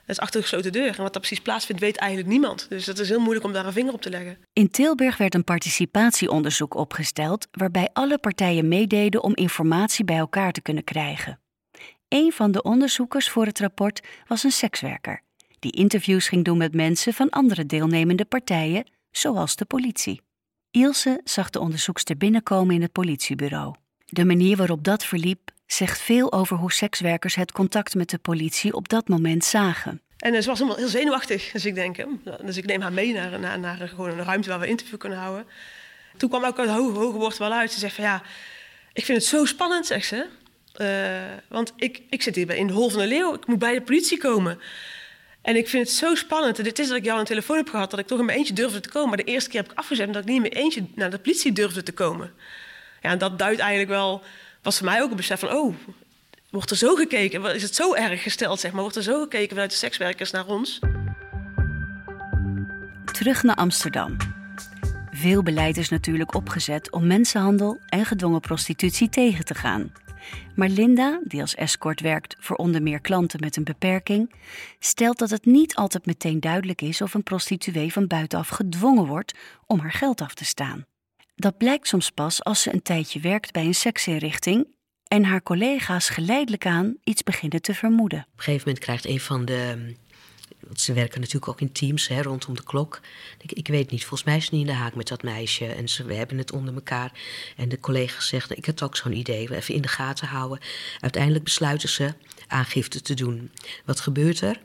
het 0.00 0.10
is 0.10 0.18
achter 0.18 0.36
een 0.36 0.42
gesloten 0.42 0.72
deur. 0.72 0.86
En 0.86 1.02
wat 1.02 1.12
daar 1.12 1.22
precies 1.22 1.40
plaatsvindt, 1.40 1.80
weet 1.80 1.96
eigenlijk 1.96 2.30
niemand. 2.30 2.66
Dus 2.68 2.84
dat 2.84 2.98
is 2.98 3.08
heel 3.08 3.20
moeilijk 3.20 3.44
om 3.44 3.52
daar 3.52 3.66
een 3.66 3.72
vinger 3.72 3.92
op 3.92 4.02
te 4.02 4.10
leggen. 4.10 4.38
In 4.52 4.70
Tilburg 4.70 5.16
werd 5.16 5.34
een 5.34 5.44
participatieonderzoek 5.44 6.74
opgesteld. 6.74 7.48
waarbij 7.50 7.88
alle 7.92 8.18
partijen 8.18 8.68
meededen 8.68 9.22
om 9.22 9.34
informatie 9.34 10.04
bij 10.04 10.16
elkaar 10.16 10.52
te 10.52 10.60
kunnen 10.60 10.84
krijgen. 10.84 11.40
Een 12.08 12.32
van 12.32 12.52
de 12.52 12.62
onderzoekers 12.62 13.28
voor 13.28 13.46
het 13.46 13.58
rapport 13.58 14.00
was 14.26 14.44
een 14.44 14.50
sekswerker. 14.50 15.22
Die 15.62 15.72
interviews 15.72 16.28
ging 16.28 16.44
doen 16.44 16.58
met 16.58 16.74
mensen 16.74 17.14
van 17.14 17.30
andere 17.30 17.66
deelnemende 17.66 18.24
partijen, 18.24 18.86
zoals 19.10 19.56
de 19.56 19.64
politie. 19.64 20.20
Ilse 20.70 21.20
zag 21.24 21.50
de 21.50 21.60
onderzoekster 21.60 22.16
binnenkomen 22.16 22.74
in 22.74 22.82
het 22.82 22.92
politiebureau. 22.92 23.74
De 24.06 24.24
manier 24.24 24.56
waarop 24.56 24.84
dat 24.84 25.04
verliep 25.04 25.50
zegt 25.66 26.00
veel 26.00 26.32
over 26.32 26.56
hoe 26.56 26.72
sekswerkers 26.72 27.34
het 27.34 27.52
contact 27.52 27.94
met 27.94 28.10
de 28.10 28.18
politie 28.18 28.74
op 28.74 28.88
dat 28.88 29.08
moment 29.08 29.44
zagen. 29.44 30.02
En 30.16 30.42
ze 30.42 30.48
was 30.48 30.58
helemaal 30.58 30.78
heel 30.78 30.88
zenuwachtig. 30.88 31.50
Dus 31.50 31.64
ik 31.64 31.74
denk, 31.74 31.96
dus 32.44 32.56
ik 32.56 32.66
neem 32.66 32.80
haar 32.80 32.92
mee 32.92 33.12
naar, 33.12 33.40
naar, 33.40 33.58
naar 33.58 33.88
gewoon 33.88 34.10
een 34.10 34.24
ruimte 34.24 34.48
waar 34.48 34.60
we 34.60 34.66
interview 34.66 34.98
kunnen 34.98 35.18
houden. 35.18 35.46
Toen 36.16 36.28
kwam 36.28 36.44
ook 36.44 36.56
het 36.56 36.68
hoge, 36.68 36.98
hoge 36.98 37.18
woord 37.18 37.38
wel 37.38 37.52
uit. 37.52 37.72
Ze 37.72 37.78
zegt 37.78 37.94
van 37.94 38.04
ja, 38.04 38.22
ik 38.92 39.04
vind 39.04 39.18
het 39.18 39.26
zo 39.26 39.44
spannend, 39.44 39.86
zegt 39.86 40.06
ze. 40.06 40.26
Uh, 40.80 41.38
want 41.48 41.72
ik, 41.76 42.02
ik 42.10 42.22
zit 42.22 42.34
hier 42.34 42.50
in 42.50 42.66
de 42.66 42.72
hol 42.72 42.90
van 42.90 43.00
de 43.00 43.06
leeuw. 43.06 43.34
Ik 43.34 43.46
moet 43.46 43.58
bij 43.58 43.74
de 43.74 43.82
politie 43.82 44.18
komen. 44.18 44.60
En 45.42 45.56
ik 45.56 45.68
vind 45.68 45.86
het 45.86 45.96
zo 45.96 46.14
spannend. 46.14 46.58
En 46.58 46.64
dit 46.64 46.78
is 46.78 46.88
dat 46.88 46.96
ik 46.96 47.04
jou 47.04 47.18
een 47.18 47.24
telefoon 47.24 47.56
heb 47.56 47.68
gehad, 47.68 47.90
dat 47.90 48.00
ik 48.00 48.06
toch 48.06 48.18
in 48.18 48.24
mijn 48.24 48.38
eentje 48.38 48.54
durfde 48.54 48.80
te 48.80 48.88
komen. 48.88 49.08
Maar 49.08 49.16
de 49.16 49.24
eerste 49.24 49.50
keer 49.50 49.60
heb 49.60 49.70
ik 49.70 49.78
afgezet 49.78 50.12
dat 50.12 50.22
ik 50.22 50.28
niet 50.28 50.36
in 50.36 50.42
mijn 50.42 50.64
eentje 50.64 50.84
naar 50.94 51.10
de 51.10 51.18
politie 51.18 51.52
durfde 51.52 51.82
te 51.82 51.92
komen. 51.92 52.32
Ja, 53.00 53.10
en 53.10 53.18
dat 53.18 53.38
duidt 53.38 53.60
eigenlijk 53.60 53.90
wel, 53.90 54.22
was 54.62 54.76
voor 54.76 54.86
mij 54.86 55.02
ook 55.02 55.10
een 55.10 55.16
besef 55.16 55.40
van, 55.40 55.52
oh, 55.52 55.74
wordt 56.50 56.70
er 56.70 56.76
zo 56.76 56.94
gekeken? 56.94 57.54
Is 57.54 57.62
het 57.62 57.74
zo 57.74 57.94
erg 57.94 58.22
gesteld, 58.22 58.60
zeg 58.60 58.72
maar? 58.72 58.80
Wordt 58.80 58.96
er 58.96 59.02
zo 59.02 59.20
gekeken 59.20 59.48
vanuit 59.48 59.70
de 59.70 59.76
sekswerkers 59.76 60.30
naar 60.30 60.46
ons? 60.46 60.78
Terug 63.12 63.42
naar 63.42 63.56
Amsterdam. 63.56 64.16
Veel 65.10 65.42
beleid 65.42 65.76
is 65.76 65.88
natuurlijk 65.88 66.34
opgezet 66.34 66.90
om 66.90 67.06
mensenhandel 67.06 67.78
en 67.88 68.04
gedwongen 68.04 68.40
prostitutie 68.40 69.08
tegen 69.08 69.44
te 69.44 69.54
gaan. 69.54 69.92
Maar 70.54 70.68
Linda, 70.68 71.20
die 71.24 71.40
als 71.40 71.54
escort 71.54 72.00
werkt 72.00 72.36
voor 72.38 72.56
onder 72.56 72.82
meer 72.82 73.00
klanten 73.00 73.40
met 73.40 73.56
een 73.56 73.64
beperking, 73.64 74.32
stelt 74.78 75.18
dat 75.18 75.30
het 75.30 75.44
niet 75.44 75.74
altijd 75.74 76.06
meteen 76.06 76.40
duidelijk 76.40 76.80
is 76.80 77.00
of 77.00 77.14
een 77.14 77.22
prostituee 77.22 77.92
van 77.92 78.06
buitenaf 78.06 78.48
gedwongen 78.48 79.06
wordt 79.06 79.38
om 79.66 79.78
haar 79.78 79.92
geld 79.92 80.20
af 80.20 80.34
te 80.34 80.44
staan. 80.44 80.86
Dat 81.34 81.56
blijkt 81.56 81.88
soms 81.88 82.10
pas 82.10 82.44
als 82.44 82.62
ze 82.62 82.72
een 82.72 82.82
tijdje 82.82 83.20
werkt 83.20 83.52
bij 83.52 83.64
een 83.64 83.74
seksinrichting 83.74 84.66
en 85.04 85.24
haar 85.24 85.42
collega's 85.42 86.08
geleidelijk 86.08 86.66
aan 86.66 86.96
iets 87.04 87.22
beginnen 87.22 87.62
te 87.62 87.74
vermoeden. 87.74 88.18
Op 88.18 88.24
een 88.36 88.42
gegeven 88.42 88.66
moment 88.66 88.84
krijgt 88.84 89.06
een 89.06 89.20
van 89.20 89.44
de. 89.44 89.94
Ze 90.74 90.92
werken 90.92 91.20
natuurlijk 91.20 91.48
ook 91.48 91.60
in 91.60 91.72
teams 91.72 92.08
hè, 92.08 92.22
rondom 92.22 92.54
de 92.54 92.62
klok. 92.62 93.00
Ik, 93.38 93.52
ik 93.52 93.68
weet 93.68 93.90
niet, 93.90 94.00
volgens 94.00 94.24
mij 94.24 94.36
is 94.36 94.44
ze 94.44 94.54
niet 94.54 94.66
in 94.66 94.72
de 94.72 94.78
haak 94.78 94.94
met 94.94 95.08
dat 95.08 95.22
meisje. 95.22 95.66
En 95.66 95.88
ze, 95.88 96.04
we 96.04 96.14
hebben 96.14 96.38
het 96.38 96.52
onder 96.52 96.74
elkaar. 96.74 97.12
En 97.56 97.68
de 97.68 97.80
collega 97.80 98.20
zegt, 98.20 98.56
ik 98.56 98.64
heb 98.64 98.82
ook 98.82 98.96
zo'n 98.96 99.16
idee, 99.16 99.48
we 99.48 99.56
even 99.56 99.74
in 99.74 99.82
de 99.82 99.88
gaten 99.88 100.26
houden. 100.26 100.58
Uiteindelijk 101.00 101.44
besluiten 101.44 101.88
ze 101.88 102.14
aangifte 102.46 103.00
te 103.00 103.14
doen. 103.14 103.50
Wat 103.84 104.00
gebeurt 104.00 104.40
er? 104.40 104.60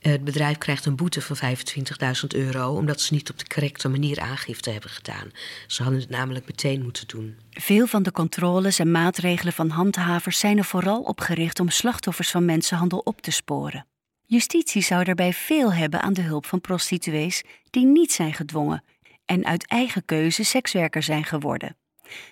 Het 0.00 0.24
bedrijf 0.24 0.58
krijgt 0.58 0.86
een 0.86 0.96
boete 0.96 1.22
van 1.22 1.36
25.000 1.36 2.26
euro 2.28 2.76
omdat 2.76 3.00
ze 3.00 3.14
niet 3.14 3.30
op 3.30 3.38
de 3.38 3.46
correcte 3.46 3.88
manier 3.88 4.20
aangifte 4.20 4.70
hebben 4.70 4.90
gedaan. 4.90 5.30
Ze 5.66 5.82
hadden 5.82 6.00
het 6.00 6.10
namelijk 6.10 6.46
meteen 6.46 6.82
moeten 6.82 7.06
doen. 7.06 7.36
Veel 7.50 7.86
van 7.86 8.02
de 8.02 8.12
controles 8.12 8.78
en 8.78 8.90
maatregelen 8.90 9.52
van 9.52 9.70
handhavers 9.70 10.38
zijn 10.38 10.58
er 10.58 10.64
vooral 10.64 11.00
op 11.00 11.20
gericht 11.20 11.60
om 11.60 11.68
slachtoffers 11.68 12.30
van 12.30 12.44
mensenhandel 12.44 12.98
op 12.98 13.20
te 13.20 13.30
sporen. 13.30 13.86
Justitie 14.28 14.82
zou 14.82 15.04
daarbij 15.04 15.32
veel 15.32 15.72
hebben 15.72 16.02
aan 16.02 16.12
de 16.12 16.22
hulp 16.22 16.46
van 16.46 16.60
prostituees 16.60 17.42
die 17.70 17.86
niet 17.86 18.12
zijn 18.12 18.34
gedwongen 18.34 18.84
en 19.24 19.44
uit 19.46 19.66
eigen 19.66 20.04
keuze 20.04 20.44
sekswerker 20.44 21.02
zijn 21.02 21.24
geworden. 21.24 21.76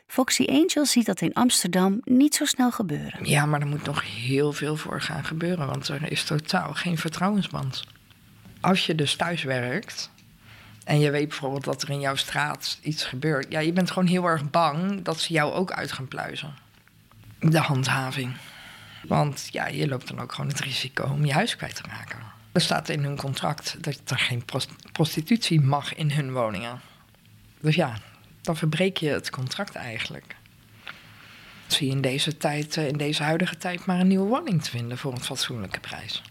Foxy 0.07 0.45
Angel 0.49 0.87
ziet 0.87 1.07
dat 1.07 1.21
in 1.21 1.33
Amsterdam 1.33 2.01
niet 2.05 2.35
zo 2.35 2.45
snel 2.45 2.71
gebeuren. 2.71 3.25
Ja, 3.25 3.47
maar 3.47 3.61
er 3.61 3.67
moet 3.67 3.85
nog 3.85 4.05
heel 4.25 4.53
veel 4.53 4.77
voor 4.77 5.01
gaan 5.01 5.25
gebeuren, 5.25 5.67
want 5.67 5.89
er 5.89 6.11
is 6.11 6.25
totaal 6.25 6.73
geen 6.75 6.99
vertrouwensband. 6.99 7.85
Als 8.61 8.87
je 8.87 8.95
dus 8.95 9.17
thuis 9.17 9.43
werkt 9.43 10.11
en 10.85 11.01
je 11.01 11.11
weet 11.11 11.29
bijvoorbeeld 11.29 11.65
dat 11.65 11.83
er 11.83 11.91
in 11.91 12.01
jouw 12.01 12.17
straat 12.17 12.79
iets 12.83 13.05
gebeurt, 13.05 13.47
ja, 13.53 13.61
je 13.61 13.73
bent 13.73 13.91
gewoon 13.91 14.09
heel 14.09 14.25
erg 14.25 14.51
bang 14.51 15.03
dat 15.03 15.21
ze 15.21 15.33
jou 15.33 15.53
ook 15.53 15.73
uit 15.73 15.93
gaan 15.93 16.09
pluizen. 16.09 16.55
De 17.41 17.59
handhaving. 17.59 18.37
Want 19.09 19.49
ja, 19.51 19.67
je 19.67 19.89
loopt 19.89 20.09
dan 20.09 20.21
ook 20.21 20.33
gewoon 20.33 20.51
het 20.51 20.61
risico 20.61 21.05
om 21.05 21.25
je 21.25 21.33
huis 21.33 21.57
kwijt 21.57 21.75
te 21.75 21.83
raken. 21.89 22.19
Er 22.53 22.61
staat 22.61 22.89
in 22.89 23.05
hun 23.05 23.17
contract 23.17 23.77
dat 23.81 24.01
er 24.07 24.19
geen 24.19 24.45
prostitutie 24.93 25.61
mag 25.61 25.95
in 25.95 26.11
hun 26.11 26.33
woningen. 26.33 26.81
Dus 27.61 27.75
ja, 27.75 27.97
dan 28.43 28.57
verbreek 28.57 28.97
je 28.97 29.09
het 29.09 29.31
contract 29.31 29.75
eigenlijk. 29.75 30.37
Zie 31.67 31.87
je 31.87 31.93
in 31.93 32.01
deze 32.01 32.37
tijd, 32.37 32.77
eh, 32.77 32.89
in 32.89 32.97
deze 32.97 33.23
huidige 33.23 33.57
tijd, 33.57 33.87
maar 33.87 34.01
een 34.01 34.09
nieuwe 34.09 34.29
woning 34.29 34.63
te 34.63 34.71
vinden 34.71 34.99
voor 34.99 35.13
een 35.13 35.21
fatsoenlijke 35.21 35.81
prijs. 35.81 36.23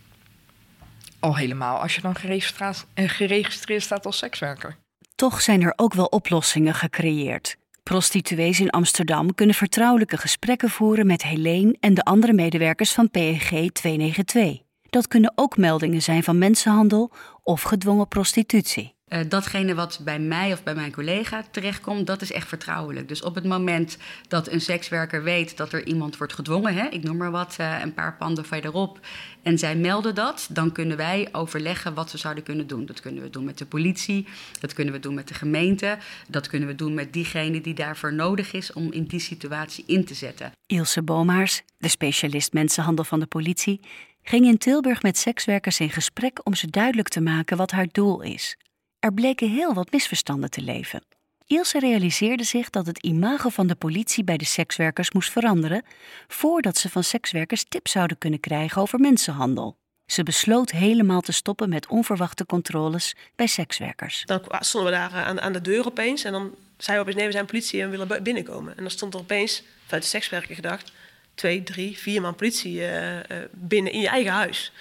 Al 1.20 1.36
helemaal 1.38 1.78
als 1.78 1.96
je 1.96 2.02
dan 2.02 2.16
eh, 2.16 3.10
geregistreerd 3.10 3.84
staat 3.84 4.06
als 4.06 4.18
sekswerker. 4.18 4.76
Toch 5.16 5.42
zijn 5.42 5.62
er 5.62 5.74
ook 5.76 5.94
wel 5.94 6.06
oplossingen 6.06 6.74
gecreëerd. 6.74 7.56
Prostituees 7.84 8.60
in 8.60 8.70
Amsterdam 8.70 9.36
kunnen 9.36 9.56
vertrouwelijke 9.56 10.18
gesprekken 10.18 10.70
voeren 10.70 11.06
met 11.06 11.24
Helene 11.24 11.78
en 11.80 11.94
de 11.94 12.04
andere 12.04 12.34
medewerkers 12.34 12.92
van 12.92 13.10
PEG 13.10 13.50
292. 13.50 14.62
Dat 14.90 15.08
kunnen 15.08 15.32
ook 15.36 15.58
meldingen 15.58 16.02
zijn 16.02 16.24
van 16.24 16.38
mensenhandel 16.38 17.12
of 17.44 17.62
gedwongen 17.62 18.08
prostitutie. 18.08 18.96
Uh, 19.14 19.20
datgene 19.28 19.76
wat 19.76 20.00
bij 20.04 20.20
mij 20.20 20.54
of 20.54 20.64
bij 20.64 20.76
mijn 20.76 20.92
collega 20.92 21.44
terechtkomt, 21.52 22.08
dat 22.08 22.22
is 22.22 22.32
echt 22.32 22.48
vertrouwelijk. 22.48 23.08
Dus 23.08 23.22
op 23.22 23.36
het 23.36 23.44
moment 23.44 23.98
dat 24.28 24.52
een 24.52 24.62
sekswerker 24.62 25.24
weet 25.24 25.58
dat 25.58 25.74
er 25.74 25.86
iemand 25.86 26.18
wordt 26.18 26.34
gedwongen, 26.34 26.76
hè, 26.76 26.88
ik 26.88 27.04
noem 27.04 27.18
maar 27.18 27.32
wat, 27.32 27.58
uh, 27.60 27.80
een 27.82 27.94
paar 27.94 28.16
panden 28.18 28.46
verderop, 28.46 29.00
en 29.44 29.58
zij 29.58 29.76
melden 29.76 30.16
dat, 30.16 30.48
dan 30.52 30.72
kunnen 30.72 30.98
wij 30.98 31.30
overleggen 31.32 31.94
wat 31.94 32.12
we 32.12 32.18
zouden 32.18 32.44
kunnen 32.44 32.68
doen. 32.68 32.86
Dat 32.86 33.00
kunnen 33.00 33.24
we 33.24 33.30
doen 33.30 33.44
met 33.44 33.58
de 33.58 33.66
politie, 33.66 34.28
dat 34.60 34.74
kunnen 34.74 34.94
we 34.94 35.00
doen 35.00 35.14
met 35.14 35.28
de 35.28 35.34
gemeente, 35.34 35.98
dat 36.28 36.48
kunnen 36.48 36.68
we 36.68 36.76
doen 36.76 36.94
met 36.94 37.14
diegene 37.14 37.62
die 37.62 37.74
daarvoor 37.74 38.14
nodig 38.14 38.54
is 38.54 38.74
om 38.74 38.92
in 38.92 39.04
die 39.04 39.20
situatie 39.20 39.84
in 39.88 40.06
te 40.06 40.14
zetten. 40.14 40.52
Ilse 40.66 41.02
Bomaars, 41.02 41.62
de 41.78 41.88
specialist 41.88 42.54
mensenhandel 42.54 43.04
van 43.04 43.20
de 43.20 43.26
politie, 43.26 43.80
ging 44.24 44.46
in 44.46 44.58
Tilburg 44.58 45.02
met 45.02 45.18
sekswerkers 45.18 45.80
in 45.80 45.90
gesprek 45.90 46.40
om 46.44 46.54
ze 46.54 46.68
duidelijk 46.70 47.08
te 47.08 47.22
maken 47.22 47.58
wat 47.58 47.72
haar 47.72 47.88
doel 47.92 48.22
is. 48.22 48.58
Er 49.04 49.14
bleken 49.14 49.50
heel 49.50 49.74
wat 49.74 49.92
misverstanden 49.92 50.50
te 50.50 50.62
leven. 50.62 51.04
Ilse 51.48 51.80
realiseerde 51.80 52.44
zich 52.44 52.70
dat 52.70 52.86
het 52.86 52.98
imago 52.98 53.50
van 53.50 53.68
de 53.68 53.76
politie 53.76 54.24
bij 54.24 54.38
de 54.38 54.46
sekswerkers 54.46 55.12
moest 55.12 55.32
veranderen 55.32 55.84
voordat 56.28 56.78
ze 56.78 56.90
van 56.90 57.04
sekswerkers 57.04 57.66
tips 57.70 57.92
zouden 57.92 58.18
kunnen 58.18 58.40
krijgen 58.40 58.82
over 58.82 59.00
mensenhandel. 59.00 59.78
Ze 60.06 60.24
besloot 60.24 60.72
helemaal 60.72 61.22
te 61.22 61.32
stoppen 61.32 61.70
met 61.70 61.88
onverwachte 61.88 62.46
controles 62.46 63.16
bij 63.36 63.48
sekswerkers. 63.48 64.24
Dan 64.26 64.42
stonden 64.60 64.92
we 64.92 64.98
daar 64.98 65.14
eh, 65.14 65.28
aan, 65.28 65.42
aan 65.42 65.54
de 65.54 65.62
deur 65.62 65.86
opeens 65.86 66.24
en 66.24 66.32
dan 66.32 66.56
zei 66.78 66.98
we 66.98 67.02
opeens: 67.02 67.18
nee, 67.18 67.26
we 67.26 67.32
zijn 67.32 67.46
politie 67.46 67.82
en 67.82 67.90
willen 67.90 68.24
binnenkomen. 68.24 68.78
En 68.78 68.82
dan 68.82 68.92
stond 68.92 69.14
er 69.14 69.20
opeens, 69.20 69.64
vanuit 69.84 70.04
de 70.04 70.10
sekswerker 70.10 70.56
gedacht, 70.56 70.92
twee, 71.36 71.64
drie, 71.64 71.98
vier 71.98 72.22
man 72.22 72.36
politie 72.36 72.76
uh, 72.76 73.16
uh, 73.16 73.22
binnen 73.52 73.92
in 73.92 74.00
je 74.00 74.10
eigen 74.10 74.32
huis. 74.32 74.72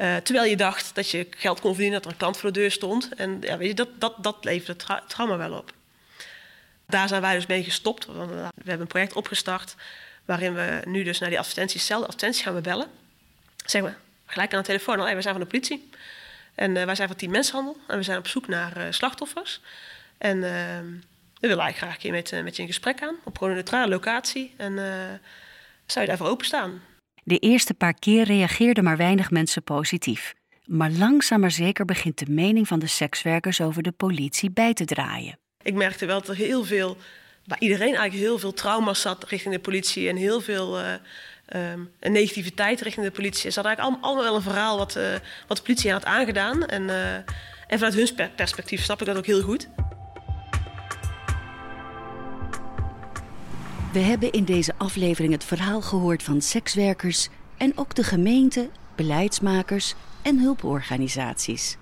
Uh, 0.00 0.16
terwijl 0.16 0.50
je 0.50 0.56
dacht 0.56 0.94
dat 0.94 1.10
je 1.10 1.26
geld 1.30 1.60
kon 1.60 1.70
verdienen, 1.70 1.96
dat 1.96 2.04
er 2.04 2.12
een 2.12 2.18
klant 2.18 2.36
voor 2.36 2.52
de 2.52 2.60
deur 2.60 2.70
stond. 2.70 3.14
En 3.14 3.38
ja, 3.40 3.56
weet 3.56 3.68
je, 3.68 3.74
dat, 3.74 3.88
dat, 4.00 4.14
dat 4.18 4.36
leverde 4.40 4.76
tra 4.76 5.02
trauma 5.06 5.36
wel 5.36 5.52
op. 5.52 5.72
Daar 6.86 7.08
zijn 7.08 7.20
wij 7.20 7.34
dus 7.34 7.46
mee 7.46 7.64
gestopt. 7.64 8.06
We 8.06 8.12
hebben 8.54 8.80
een 8.80 8.86
project 8.86 9.12
opgestart 9.12 9.74
waarin 10.24 10.54
we 10.54 10.80
nu 10.84 11.02
dus 11.02 11.18
naar 11.18 11.28
die 11.28 11.38
advertenties, 11.38 11.86
zelf 11.86 12.02
advertenties 12.02 12.42
gaan 12.42 12.54
we 12.54 12.60
bellen. 12.60 12.88
Zeggen 13.64 13.90
we 13.90 13.96
gelijk 14.32 14.52
aan 14.52 14.60
de 14.60 14.66
telefoon, 14.66 15.00
hey, 15.00 15.12
wij 15.12 15.22
zijn 15.22 15.34
van 15.34 15.42
de 15.42 15.50
politie. 15.50 15.90
En 16.54 16.76
uh, 16.76 16.84
wij 16.84 16.94
zijn 16.94 17.08
van 17.08 17.16
team 17.16 17.30
mensenhandel. 17.30 17.76
En 17.86 17.96
we 17.96 18.02
zijn 18.02 18.18
op 18.18 18.26
zoek 18.26 18.48
naar 18.48 18.76
uh, 18.76 18.84
slachtoffers. 18.90 19.60
En 20.18 20.36
uh, 20.36 20.42
we 21.40 21.48
willen 21.48 21.64
eigenlijk 21.64 22.00
graag 22.00 22.12
met, 22.12 22.44
met 22.44 22.56
je 22.56 22.62
in 22.62 22.68
gesprek 22.68 22.98
gaan. 22.98 23.14
Op 23.24 23.38
gewoon 23.38 23.52
een 23.52 23.58
neutrale 23.58 23.88
locatie. 23.88 24.54
En 24.56 24.74
zou 25.86 26.00
je 26.00 26.06
daarvoor 26.06 26.28
openstaan? 26.28 26.82
De 27.28 27.38
eerste 27.38 27.74
paar 27.74 27.94
keer 27.94 28.24
reageerden 28.24 28.84
maar 28.84 28.96
weinig 28.96 29.30
mensen 29.30 29.62
positief. 29.62 30.34
Maar 30.64 30.90
langzaam 30.90 31.40
maar 31.40 31.50
zeker 31.50 31.84
begint 31.84 32.18
de 32.18 32.30
mening 32.32 32.68
van 32.68 32.78
de 32.78 32.86
sekswerkers 32.86 33.60
over 33.60 33.82
de 33.82 33.92
politie 33.92 34.50
bij 34.50 34.72
te 34.72 34.84
draaien. 34.84 35.38
Ik 35.62 35.74
merkte 35.74 36.06
wel 36.06 36.18
dat 36.18 36.28
er 36.28 36.36
heel 36.36 36.64
veel, 36.64 36.96
bij 37.44 37.56
iedereen 37.60 37.94
eigenlijk 37.94 38.14
heel 38.14 38.38
veel 38.38 38.52
trauma's 38.52 39.00
zat 39.00 39.24
richting 39.24 39.54
de 39.54 39.60
politie 39.60 40.08
en 40.08 40.16
heel 40.16 40.40
veel 40.40 40.78
uh, 40.80 40.94
negativiteit 42.00 42.80
richting 42.80 43.06
de 43.06 43.12
politie. 43.12 43.50
Ze 43.50 43.60
hadden 43.60 43.76
eigenlijk 43.76 44.06
allemaal 44.06 44.24
wel 44.24 44.34
een 44.34 44.52
verhaal 44.52 44.78
wat, 44.78 44.96
uh, 44.96 45.12
wat 45.46 45.56
de 45.56 45.62
politie 45.62 45.92
had 45.92 46.04
aangedaan. 46.04 46.66
En, 46.66 46.82
uh, 46.82 47.14
en 47.66 47.78
vanuit 47.78 47.94
hun 47.94 48.30
perspectief 48.36 48.82
snap 48.82 49.00
ik 49.00 49.06
dat 49.06 49.16
ook 49.16 49.26
heel 49.26 49.42
goed. 49.42 49.68
We 53.92 53.98
hebben 53.98 54.32
in 54.32 54.44
deze 54.44 54.72
aflevering 54.78 55.32
het 55.32 55.44
verhaal 55.44 55.80
gehoord 55.80 56.22
van 56.22 56.40
sekswerkers 56.40 57.28
en 57.56 57.72
ook 57.74 57.94
de 57.94 58.02
gemeente, 58.02 58.70
beleidsmakers 58.94 59.94
en 60.22 60.38
hulporganisaties. 60.38 61.76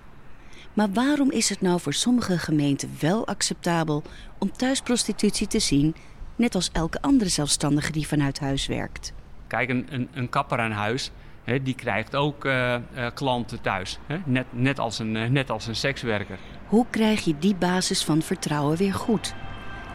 Maar 0.73 0.91
waarom 0.91 1.31
is 1.31 1.49
het 1.49 1.61
nou 1.61 1.79
voor 1.79 1.93
sommige 1.93 2.37
gemeenten 2.37 2.89
wel 2.99 3.27
acceptabel 3.27 4.03
om 4.37 4.51
thuisprostitutie 4.51 5.47
te 5.47 5.59
zien, 5.59 5.95
net 6.35 6.55
als 6.55 6.69
elke 6.71 7.01
andere 7.01 7.29
zelfstandige 7.29 7.91
die 7.91 8.07
vanuit 8.07 8.39
huis 8.39 8.67
werkt? 8.67 9.13
Kijk, 9.47 9.69
een, 9.69 9.87
een, 9.89 10.07
een 10.13 10.29
kapper 10.29 10.59
aan 10.59 10.71
huis, 10.71 11.11
hè, 11.43 11.63
die 11.63 11.75
krijgt 11.75 12.15
ook 12.15 12.45
uh, 12.45 12.75
uh, 12.95 13.07
klanten 13.13 13.61
thuis, 13.61 13.99
hè? 14.05 14.17
Net, 14.25 14.45
net, 14.49 14.79
als 14.79 14.99
een, 14.99 15.15
uh, 15.15 15.29
net 15.29 15.49
als 15.49 15.67
een 15.67 15.75
sekswerker. 15.75 16.37
Hoe 16.67 16.85
krijg 16.89 17.25
je 17.25 17.37
die 17.39 17.55
basis 17.55 18.03
van 18.03 18.21
vertrouwen 18.21 18.77
weer 18.77 18.93
goed? 18.93 19.35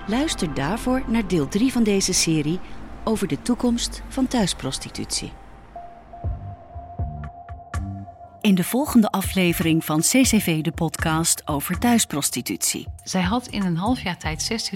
Luister 0.06 0.54
daarvoor 0.54 1.02
naar 1.06 1.28
deel 1.28 1.48
3 1.48 1.72
van 1.72 1.82
deze 1.82 2.12
serie 2.12 2.60
over 3.04 3.28
de 3.28 3.42
toekomst 3.42 4.02
van 4.08 4.26
thuisprostitutie. 4.26 5.41
In 8.42 8.55
de 8.55 8.64
volgende 8.64 9.11
aflevering 9.11 9.85
van 9.85 10.00
CCV 10.00 10.61
de 10.61 10.72
podcast 10.72 11.48
over 11.48 11.78
thuisprostitutie. 11.78 12.87
Zij 13.05 13.22
had 13.22 13.46
in 13.46 13.62
een 13.62 13.76
half 13.76 14.02
jaar 14.02 14.18
tijd 14.18 14.70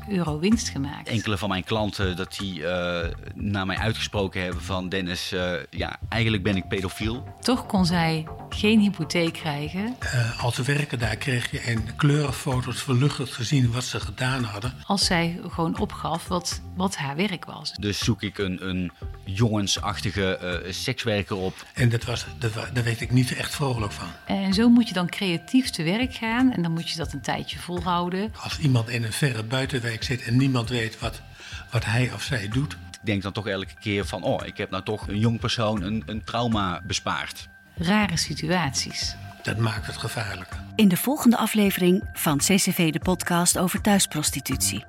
60.000 0.00 0.08
euro 0.08 0.38
winst 0.38 0.68
gemaakt. 0.68 1.08
Enkele 1.08 1.38
van 1.38 1.48
mijn 1.48 1.64
klanten 1.64 2.16
dat 2.16 2.36
die 2.38 2.60
uh, 2.60 3.00
naar 3.34 3.66
mij 3.66 3.76
uitgesproken 3.76 4.42
hebben 4.42 4.62
van 4.62 4.88
Dennis, 4.88 5.32
uh, 5.32 5.52
ja, 5.70 5.96
eigenlijk 6.08 6.42
ben 6.42 6.56
ik 6.56 6.68
pedofiel. 6.68 7.24
Toch 7.40 7.66
kon 7.66 7.86
zij 7.86 8.26
geen 8.48 8.80
hypotheek 8.80 9.32
krijgen. 9.32 9.96
Uh, 10.14 10.44
als 10.44 10.56
werken 10.56 10.98
daar 10.98 11.16
kreeg 11.16 11.50
je 11.50 11.62
in 11.62 11.96
kleurenfoto's 11.96 12.82
verluchtigd 12.82 13.32
gezien 13.32 13.72
wat 13.72 13.84
ze 13.84 14.00
gedaan 14.00 14.42
hadden. 14.44 14.74
Als 14.86 15.04
zij 15.04 15.40
gewoon 15.48 15.78
opgaf 15.78 16.28
wat, 16.28 16.60
wat 16.76 16.96
haar 16.96 17.16
werk 17.16 17.44
was. 17.44 17.72
Dus 17.72 17.98
zoek 17.98 18.22
ik 18.22 18.38
een, 18.38 18.68
een 18.68 18.92
jongensachtige 19.24 20.62
sekswerker 20.70 21.36
op. 21.36 21.54
En 21.74 21.88
dat 21.88 22.04
was, 22.04 22.26
dat, 22.38 22.52
daar 22.72 22.84
weet 22.84 23.00
ik 23.00 23.09
niet 23.10 23.34
echt 23.34 23.54
vrolijk 23.54 23.92
van. 23.92 24.08
En 24.26 24.54
zo 24.54 24.68
moet 24.68 24.88
je 24.88 24.94
dan 24.94 25.08
creatief 25.08 25.70
te 25.70 25.82
werk 25.82 26.14
gaan 26.14 26.52
en 26.52 26.62
dan 26.62 26.72
moet 26.72 26.90
je 26.90 26.96
dat 26.96 27.12
een 27.12 27.20
tijdje 27.20 27.58
volhouden. 27.58 28.32
Als 28.42 28.58
iemand 28.58 28.88
in 28.88 29.04
een 29.04 29.12
verre 29.12 29.42
buitenwijk 29.42 30.02
zit 30.02 30.22
en 30.22 30.36
niemand 30.36 30.68
weet 30.68 30.98
wat, 30.98 31.22
wat 31.70 31.84
hij 31.84 32.12
of 32.14 32.22
zij 32.22 32.48
doet. 32.48 32.72
Ik 32.72 33.06
denk 33.06 33.22
dan 33.22 33.32
toch 33.32 33.48
elke 33.48 33.74
keer 33.80 34.06
van, 34.06 34.22
oh, 34.22 34.46
ik 34.46 34.56
heb 34.56 34.70
nou 34.70 34.82
toch 34.82 35.08
een 35.08 35.18
jong 35.18 35.40
persoon 35.40 35.82
een, 35.82 36.02
een 36.06 36.24
trauma 36.24 36.80
bespaard. 36.86 37.48
Rare 37.74 38.16
situaties. 38.16 39.16
Dat 39.42 39.56
maakt 39.56 39.86
het 39.86 39.96
gevaarlijker. 39.96 40.60
In 40.74 40.88
de 40.88 40.96
volgende 40.96 41.36
aflevering 41.36 42.08
van 42.12 42.38
CCV 42.38 42.92
de 42.92 42.98
podcast 42.98 43.58
over 43.58 43.80
thuisprostitutie. 43.80 44.84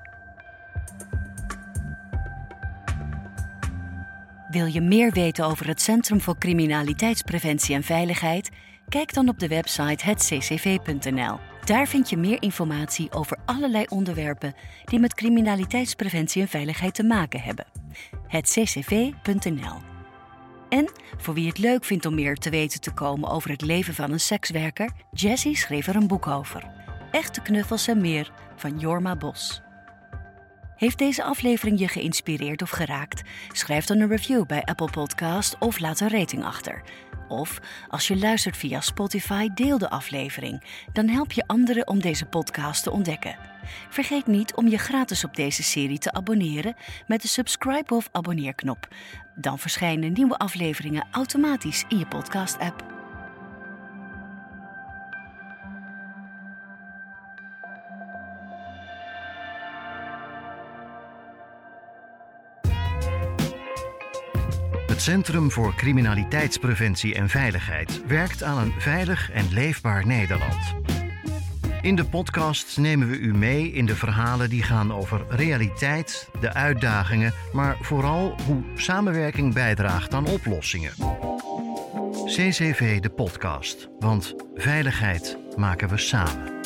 Wil 4.51 4.65
je 4.65 4.81
meer 4.81 5.11
weten 5.11 5.45
over 5.45 5.67
het 5.67 5.81
Centrum 5.81 6.21
voor 6.21 6.37
Criminaliteitspreventie 6.37 7.75
en 7.75 7.83
Veiligheid? 7.83 8.49
Kijk 8.89 9.13
dan 9.13 9.29
op 9.29 9.39
de 9.39 9.47
website 9.47 10.05
hetccv.nl. 10.05 11.39
Daar 11.65 11.87
vind 11.87 12.09
je 12.09 12.17
meer 12.17 12.41
informatie 12.41 13.11
over 13.11 13.37
allerlei 13.45 13.85
onderwerpen 13.89 14.53
die 14.85 14.99
met 14.99 15.13
criminaliteitspreventie 15.13 16.41
en 16.41 16.47
veiligheid 16.47 16.93
te 16.93 17.03
maken 17.03 17.41
hebben. 17.41 17.65
hetccv.nl. 18.27 19.77
En 20.69 20.91
voor 21.17 21.33
wie 21.33 21.47
het 21.47 21.57
leuk 21.57 21.83
vindt 21.83 22.05
om 22.05 22.15
meer 22.15 22.35
te 22.35 22.49
weten 22.49 22.81
te 22.81 22.91
komen 22.91 23.29
over 23.29 23.49
het 23.49 23.61
leven 23.61 23.93
van 23.93 24.11
een 24.11 24.19
sekswerker, 24.19 24.91
Jessie 25.11 25.57
schreef 25.57 25.87
er 25.87 25.95
een 25.95 26.07
boek 26.07 26.27
over. 26.27 26.71
Echte 27.11 27.41
knuffels 27.41 27.87
en 27.87 28.01
meer 28.01 28.31
van 28.55 28.79
Jorma 28.79 29.15
Bos. 29.15 29.61
Heeft 30.81 30.97
deze 30.97 31.23
aflevering 31.23 31.79
je 31.79 31.87
geïnspireerd 31.87 32.61
of 32.61 32.69
geraakt? 32.69 33.21
Schrijf 33.51 33.85
dan 33.85 33.99
een 33.99 34.07
review 34.07 34.45
bij 34.45 34.63
Apple 34.63 34.89
Podcast 34.89 35.55
of 35.59 35.79
laat 35.79 35.99
een 35.99 36.09
rating 36.09 36.43
achter. 36.43 36.81
Of 37.27 37.59
als 37.87 38.07
je 38.07 38.17
luistert 38.17 38.57
via 38.57 38.81
Spotify, 38.81 39.49
deel 39.53 39.77
de 39.77 39.89
aflevering. 39.89 40.63
Dan 40.93 41.07
help 41.07 41.31
je 41.31 41.47
anderen 41.47 41.87
om 41.87 41.99
deze 41.99 42.25
podcast 42.25 42.83
te 42.83 42.91
ontdekken. 42.91 43.35
Vergeet 43.89 44.27
niet 44.27 44.55
om 44.55 44.67
je 44.67 44.77
gratis 44.77 45.23
op 45.23 45.35
deze 45.35 45.63
serie 45.63 45.99
te 45.99 46.13
abonneren 46.13 46.75
met 47.07 47.21
de 47.21 47.27
subscribe 47.27 47.95
of 47.95 48.09
abonneerknop. 48.11 48.87
Dan 49.35 49.59
verschijnen 49.59 50.13
nieuwe 50.13 50.37
afleveringen 50.37 51.07
automatisch 51.11 51.85
in 51.87 51.97
je 51.97 52.07
podcast-app. 52.07 53.00
Het 65.01 65.09
Centrum 65.09 65.51
voor 65.51 65.75
Criminaliteitspreventie 65.75 67.15
en 67.15 67.29
Veiligheid 67.29 68.05
werkt 68.07 68.43
aan 68.43 68.57
een 68.57 68.73
veilig 68.77 69.31
en 69.31 69.53
leefbaar 69.53 70.07
Nederland. 70.07 70.75
In 71.81 71.95
de 71.95 72.05
podcast 72.05 72.77
nemen 72.77 73.09
we 73.09 73.17
u 73.17 73.33
mee 73.33 73.71
in 73.71 73.85
de 73.85 73.95
verhalen 73.95 74.49
die 74.49 74.63
gaan 74.63 74.93
over 74.93 75.25
realiteit, 75.29 76.29
de 76.39 76.53
uitdagingen, 76.53 77.33
maar 77.53 77.77
vooral 77.79 78.35
hoe 78.45 78.63
samenwerking 78.75 79.53
bijdraagt 79.53 80.13
aan 80.13 80.27
oplossingen. 80.27 80.93
CCV 82.25 82.99
de 82.99 83.09
podcast, 83.09 83.89
want 83.99 84.35
veiligheid 84.55 85.37
maken 85.55 85.89
we 85.89 85.97
samen. 85.97 86.59